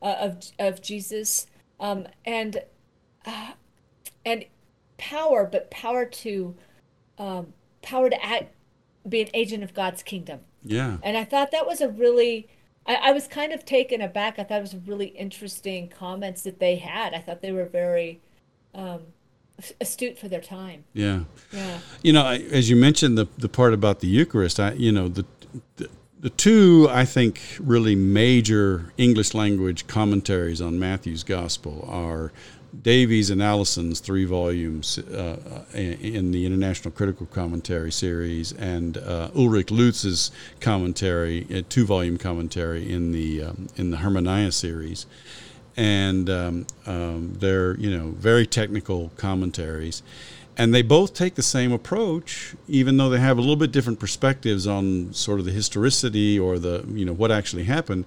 [0.01, 1.47] uh, of of Jesus,
[1.79, 2.63] um, and
[3.25, 3.51] uh,
[4.25, 4.45] and
[4.97, 6.55] power, but power to
[7.17, 8.53] um, power to act,
[9.07, 10.39] be an agent of God's kingdom.
[10.63, 10.97] Yeah.
[11.03, 12.47] And I thought that was a really,
[12.89, 14.39] I, I was kind of taken aback.
[14.39, 17.13] I thought it was really interesting comments that they had.
[17.13, 18.19] I thought they were very
[18.73, 19.01] um,
[19.79, 20.83] astute for their time.
[20.93, 21.21] Yeah.
[21.53, 21.79] Yeah.
[22.01, 25.07] You know, I, as you mentioned the the part about the Eucharist, I you know
[25.07, 25.25] the,
[25.77, 32.31] the the two I think really major English language commentaries on Matthew's Gospel are
[32.81, 39.29] Davies and Allison's three volumes uh, in, in the International Critical Commentary series, and uh,
[39.35, 45.05] Ulrich Luz's commentary, a two volume commentary in the um, in the Hermeneia series
[45.79, 50.03] and um, um, they're you know very technical commentaries,
[50.57, 53.97] and they both take the same approach, even though they have a little bit different
[53.97, 58.03] perspectives on sort of the historicity or the you know what actually happened.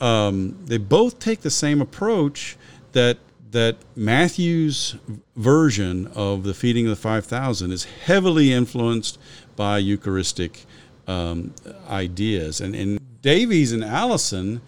[0.00, 2.58] Um, they both take the same approach
[2.92, 3.18] that
[3.50, 4.96] that Matthew's
[5.36, 9.18] version of the feeding of the five thousand is heavily influenced
[9.56, 10.64] by Eucharistic
[11.06, 11.54] um,
[11.88, 14.60] ideas, and and Davies and Allison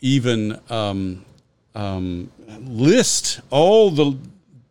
[0.00, 1.24] even um,
[1.74, 2.30] um,
[2.66, 4.16] list all the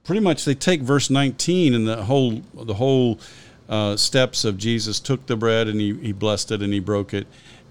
[0.04, 3.20] pretty much they take verse 19 and the whole the whole
[3.70, 7.14] uh, steps of Jesus took the bread and he, he blessed it and he broke
[7.14, 7.28] it.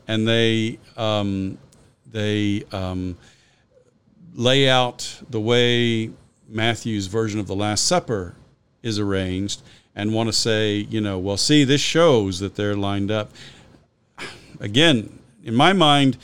[0.07, 1.59] And they um,
[2.11, 3.16] they um,
[4.37, 6.11] lay out the way
[6.49, 8.37] Matthew's version of the Last Supper
[8.82, 9.62] is arranged
[9.97, 13.32] and want to say you know well see this shows that they're lined up
[14.61, 16.16] again, in my mind,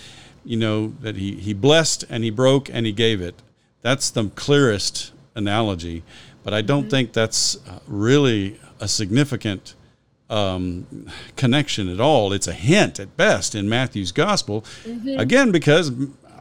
[0.45, 3.35] you know, that he, he blessed and he broke and he gave it.
[3.81, 6.03] That's the clearest analogy.
[6.43, 9.75] But I don't think that's uh, really a significant
[10.29, 11.07] um,
[11.37, 12.33] connection at all.
[12.33, 14.65] It's a hint at best in Matthew's gospel.
[15.19, 15.93] Again, because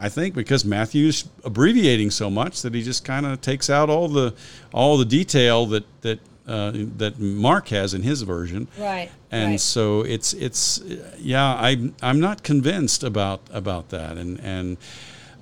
[0.03, 4.07] I think because Matthew's abbreviating so much that he just kind of takes out all
[4.07, 4.33] the
[4.73, 9.11] all the detail that that uh, that Mark has in his version Right.
[9.31, 9.59] and right.
[9.59, 10.81] so it's it's
[11.19, 14.77] yeah I I'm not convinced about about that and and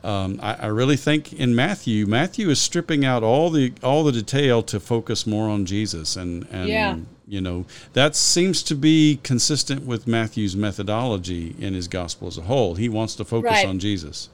[0.04, 4.12] um, I, I really think in Matthew Matthew is stripping out all the all the
[4.12, 6.98] detail to focus more on Jesus and and Yeah.
[7.28, 12.42] you know that seems to be consistent with Matthew's methodology in his gospel as a
[12.44, 13.66] whole he wants to focus Right.
[13.68, 14.30] on Jesus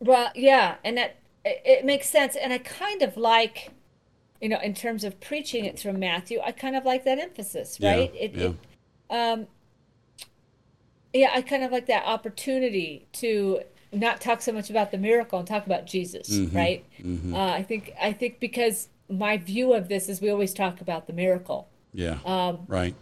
[0.00, 3.70] Well, yeah, and that it, it makes sense, and I kind of like,
[4.40, 7.78] you know, in terms of preaching it through Matthew, I kind of like that emphasis,
[7.82, 8.12] right?
[8.14, 8.20] Yeah?
[8.20, 8.46] It, yeah.
[8.48, 8.54] it,
[9.10, 9.46] um,
[11.12, 13.60] yeah, I kind of like that opportunity to
[13.92, 16.84] not talk so much about the miracle and talk about Jesus, Mm-hmm, right?
[17.32, 21.06] Uh, I think I think because my view of this is we always talk about
[21.06, 21.68] the miracle.
[21.94, 22.94] yeah Um, right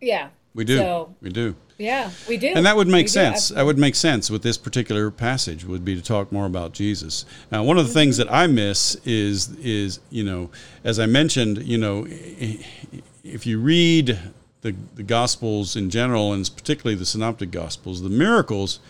[0.00, 0.30] Yeah.
[0.54, 2.48] we do So we do yeah, we do.
[2.48, 3.48] And that would make We sense.
[3.48, 7.26] That would make sense with this particular passage would be to talk more about Jesus.
[7.52, 10.50] Now, one of the things that I miss is is you know,
[10.84, 14.18] as I mentioned, you know, if you read
[14.62, 18.80] the the Gospels in general, and particularly the Synoptic Gospels, the miracles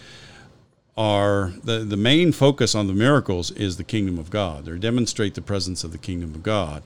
[0.96, 4.64] are the the main focus on the miracles is the kingdom of God.
[4.64, 6.84] They demonstrate the presence of the kingdom of God,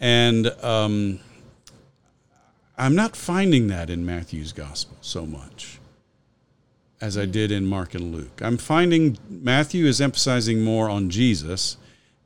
[0.00, 1.20] and um,
[2.78, 5.78] I'm not finding that in Matthew's gospel so much
[7.00, 8.40] as I did in Mark and Luke.
[8.42, 11.76] I'm finding Matthew is emphasizing more on Jesus,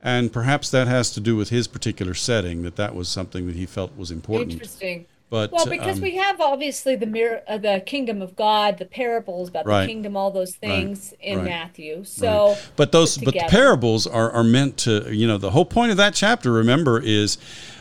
[0.02, 3.56] and perhaps that has to do with his particular setting, that that was something that
[3.56, 4.52] he felt was important.
[4.52, 5.06] Interesting.
[5.30, 8.84] But Well, because um, we have obviously the mir- uh, the kingdom of God, the
[8.84, 9.82] parables about Right.
[9.82, 12.04] the kingdom, all those things in right, Matthew.
[12.04, 12.68] So, Right.
[12.76, 15.96] but those but the parables are, are meant to you know the whole point of
[15.96, 17.38] that chapter remember is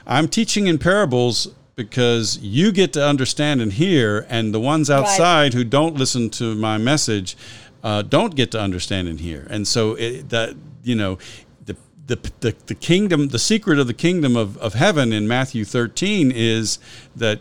[0.07, 1.49] i'm teaching in parables
[1.90, 6.56] because you get to understand and hear and the ones outside who don't listen to
[6.56, 7.36] my message
[7.84, 9.48] uh, don't get to understand and hear.
[9.50, 11.18] And so it, that you know
[11.66, 11.76] the,
[12.08, 16.32] the, the, the kingdom the secret of the kingdom of, of heaven in matthew 13
[16.32, 16.80] is
[17.16, 17.40] that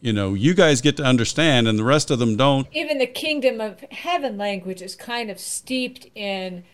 [0.00, 2.66] you know you guys get to understand and the rest of them don't.
[2.72, 6.64] Even the kingdom of heaven language is kind of steeped in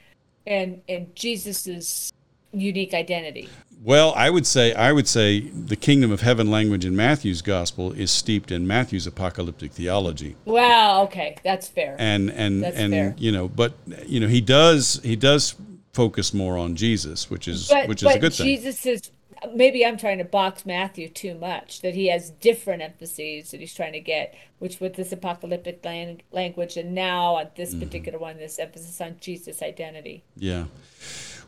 [0.47, 2.13] in in Jesus's
[2.53, 3.49] unique identity.
[3.83, 7.93] Well, I would say I would say the kingdom of heaven language in Matthew's gospel
[7.93, 10.37] is steeped in Matthew's apocalyptic theology.
[10.45, 11.97] Wow, okay, that's fair.
[11.99, 13.15] And and That's and fair.
[13.17, 13.73] you know, but
[14.07, 15.55] you know, he does he does
[15.95, 18.47] focus more on Jesus, which is but which is a good thing.
[18.47, 19.11] Jesus is
[19.55, 23.73] maybe I'm trying to box Matthew too much that he has different emphases that he's
[23.75, 27.81] trying to get, which with this apocalyptic lang- language and now on this Mm-hmm.
[27.81, 30.23] particular one, this emphasis on Jesus' identity.
[30.37, 30.65] Yeah.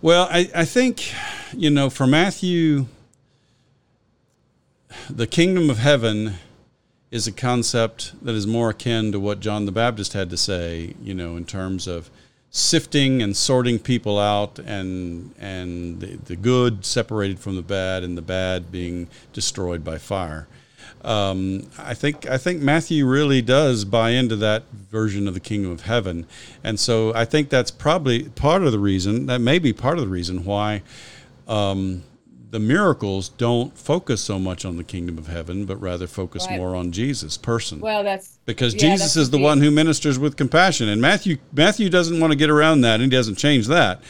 [0.03, 1.15] Well, I, I think,
[1.57, 2.87] you know, for Matthew,
[5.09, 6.35] the kingdom of heaven
[7.13, 10.97] is a concept that is more akin to what John the Baptist had to say,
[11.01, 12.11] you know, in terms of
[12.51, 18.19] sifting and sorting people out and and the, the good separated from the bad and
[18.19, 20.49] the bad being destroyed by fire.
[21.05, 25.73] Um, I think I think Matthew really does buy into that version of the kingdom
[25.73, 26.27] of heaven,
[26.63, 29.27] and so I think that's probably part of the reason.
[29.27, 30.83] That may be part of the reason why
[31.49, 32.05] um,
[32.53, 36.59] the miracles don't focus so much on the kingdom of heaven, but rather focus Right.
[36.59, 40.19] more on Jesus' person Well, that's because yeah, Jesus that's is the one who ministers
[40.19, 43.67] with compassion, and Matthew Matthew doesn't want to get around that, and he doesn't change
[43.69, 44.01] that.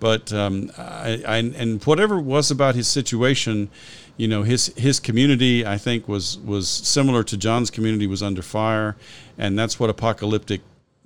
[0.00, 3.70] But um, I, I, and whatever it was about his situation,
[4.16, 8.42] you know, his his community, I think, was was similar to John's community was under
[8.42, 8.96] fire,
[9.38, 10.60] and that's what apocalyptic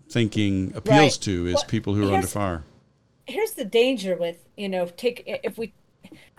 [0.08, 1.12] thinking appeals Right.
[1.22, 2.62] to is Well, people who are under fire.
[3.26, 5.72] here's the danger with you know take if we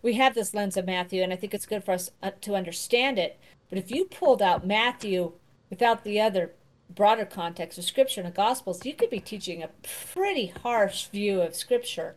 [0.02, 2.56] we have this lens of Matthew and I think it's good for us uh, to
[2.56, 3.38] understand it
[3.70, 5.34] but if you pulled out Matthew
[5.70, 6.52] without the other
[6.96, 9.70] broader context of scripture and the gospels you could be teaching a
[10.14, 12.16] pretty harsh view of scripture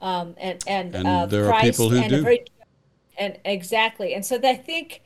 [0.00, 2.22] um, and and, And are Christ people who a do.
[2.22, 2.44] very
[3.22, 5.02] and exactly and so I think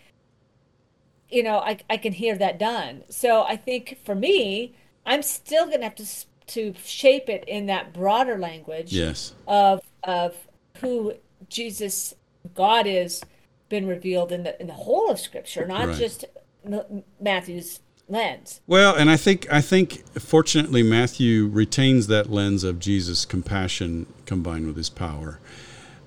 [1.28, 5.66] you know I, I can hear that done so I think for me I'm still
[5.70, 6.06] gonna have to
[6.48, 9.34] to shape it in that broader language Yes.
[9.48, 10.36] of of
[10.80, 11.14] who
[11.48, 12.14] Jesus
[12.54, 13.22] God is
[13.68, 15.98] been revealed in the in the whole of Scripture, not Right.
[15.98, 16.24] just
[16.64, 18.60] M- Matthew's lens.
[18.68, 24.66] Well, and I think I think fortunately Matthew retains that lens of Jesus' compassion combined
[24.68, 25.40] with his power,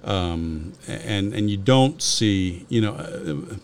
[0.10, 2.94] um, and and you don't see you know.
[2.94, 3.56] Uh,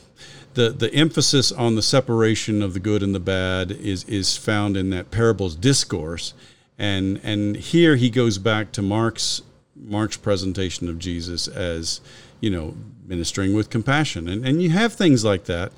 [0.53, 4.77] the, the emphasis on the separation of the good and the bad is, is found
[4.77, 6.33] in that parables discourse,
[6.77, 9.41] and and here he goes back to Mark's
[9.75, 11.99] Mark's presentation of Jesus as
[12.39, 12.73] you know
[13.05, 15.73] ministering with compassion, and and you have things like that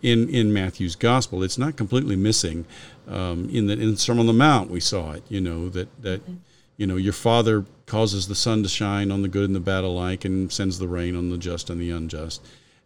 [0.00, 1.42] in in Matthew's gospel.
[1.42, 2.64] It's not completely missing.
[3.08, 5.24] Um, in the in Sermon on the Mount, we saw it.
[5.28, 6.22] You know that that
[6.78, 9.84] you know your Father causes the sun to shine on the good and the bad
[9.84, 12.40] alike, and sends the rain on the just and the unjust.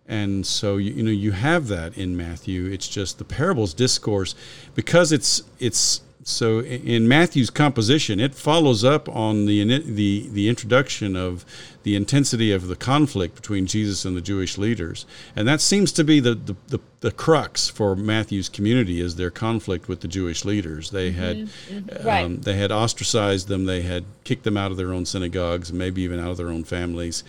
[0.09, 2.67] And so you, you know you have that in Matthew.
[2.67, 4.35] It's just the parables discourse
[4.75, 11.15] because it's it's so in Matthew's composition, it follows up on the the the introduction
[11.15, 11.45] of
[11.85, 15.07] the intensity of the conflict between Jesus and the Jewish leaders,
[15.37, 19.31] and that seems to be the the, the, the crux for Matthew's community is their
[19.31, 20.91] conflict with the Jewish leaders.
[20.91, 21.49] They had
[22.05, 22.25] Right.
[22.25, 26.03] um, they had ostracized them, they had kicked them out of their own synagogues, maybe
[26.03, 27.23] even out of their own families.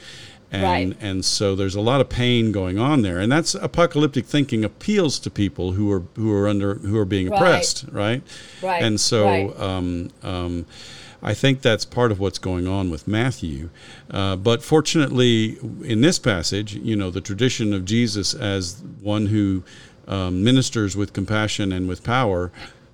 [0.50, 0.98] And, Right.
[1.02, 5.20] and so there's a lot of pain going on there, and that's apocalyptic thinking appeals
[5.20, 7.38] to people who are who are under who are being Right.
[7.38, 8.22] oppressed, right?
[8.62, 9.60] Right, And so right.
[9.60, 10.66] um, um,
[11.22, 13.70] I think that's part of what's going on with Matthew.
[14.10, 19.64] Uh, but fortunately, in this passage, you know, the tradition of Jesus as one who
[20.08, 22.52] um, ministers with compassion and with power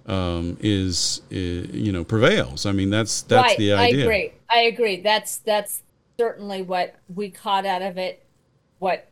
[0.07, 2.65] um, is, i you know, prevails.
[2.65, 3.57] I mean, that's that's right.
[3.59, 3.99] the idea.
[3.99, 4.33] I agree.
[4.49, 5.01] I agree.
[5.01, 5.82] That's that's
[6.17, 8.25] certainly what we caught out of it,
[8.79, 9.09] what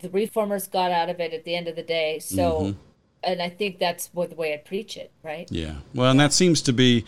[0.00, 2.18] the reformers got out of it at the end of the day.
[2.18, 2.78] So, Mm-hmm.
[3.24, 5.10] and I think that's what the way I preach it.
[5.22, 5.46] Right.
[5.50, 5.74] Yeah.
[5.94, 7.04] Well, and that seems to be,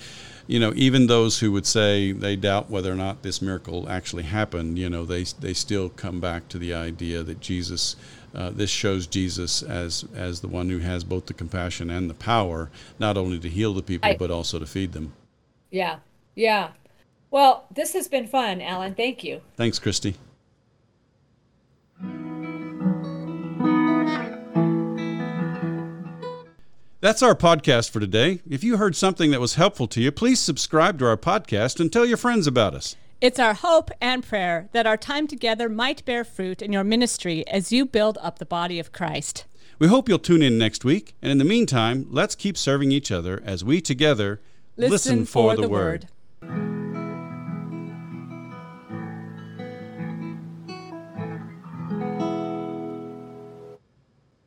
[0.47, 4.25] you know, even those who would say they doubt whether or not this miracle actually
[4.25, 7.97] happened, you know, they they still come back to the idea that Jesus,
[8.35, 12.15] uh, this shows Jesus as as the one who has both the compassion and the
[12.15, 15.15] power, not only to heal the people I- but also to feed them.
[15.71, 16.01] Yeah.
[16.35, 16.73] Yeah.
[17.33, 18.95] Well, this has been fun, Alan.
[18.95, 19.41] Thank you.
[19.57, 20.17] Thanks, Christy.
[27.01, 28.43] That's our podcast for today.
[28.49, 31.91] If you heard something that was helpful to you, please subscribe to our podcast and
[31.91, 32.97] tell your friends about us.
[33.23, 37.49] It's our hope and prayer that our time together might bear fruit in your ministry
[37.49, 39.47] as you build up the body of Christ.
[39.79, 41.15] We hope you'll tune in next week.
[41.23, 44.43] And in the meantime, let's keep serving each other as we together
[44.77, 46.09] listen, for, the word.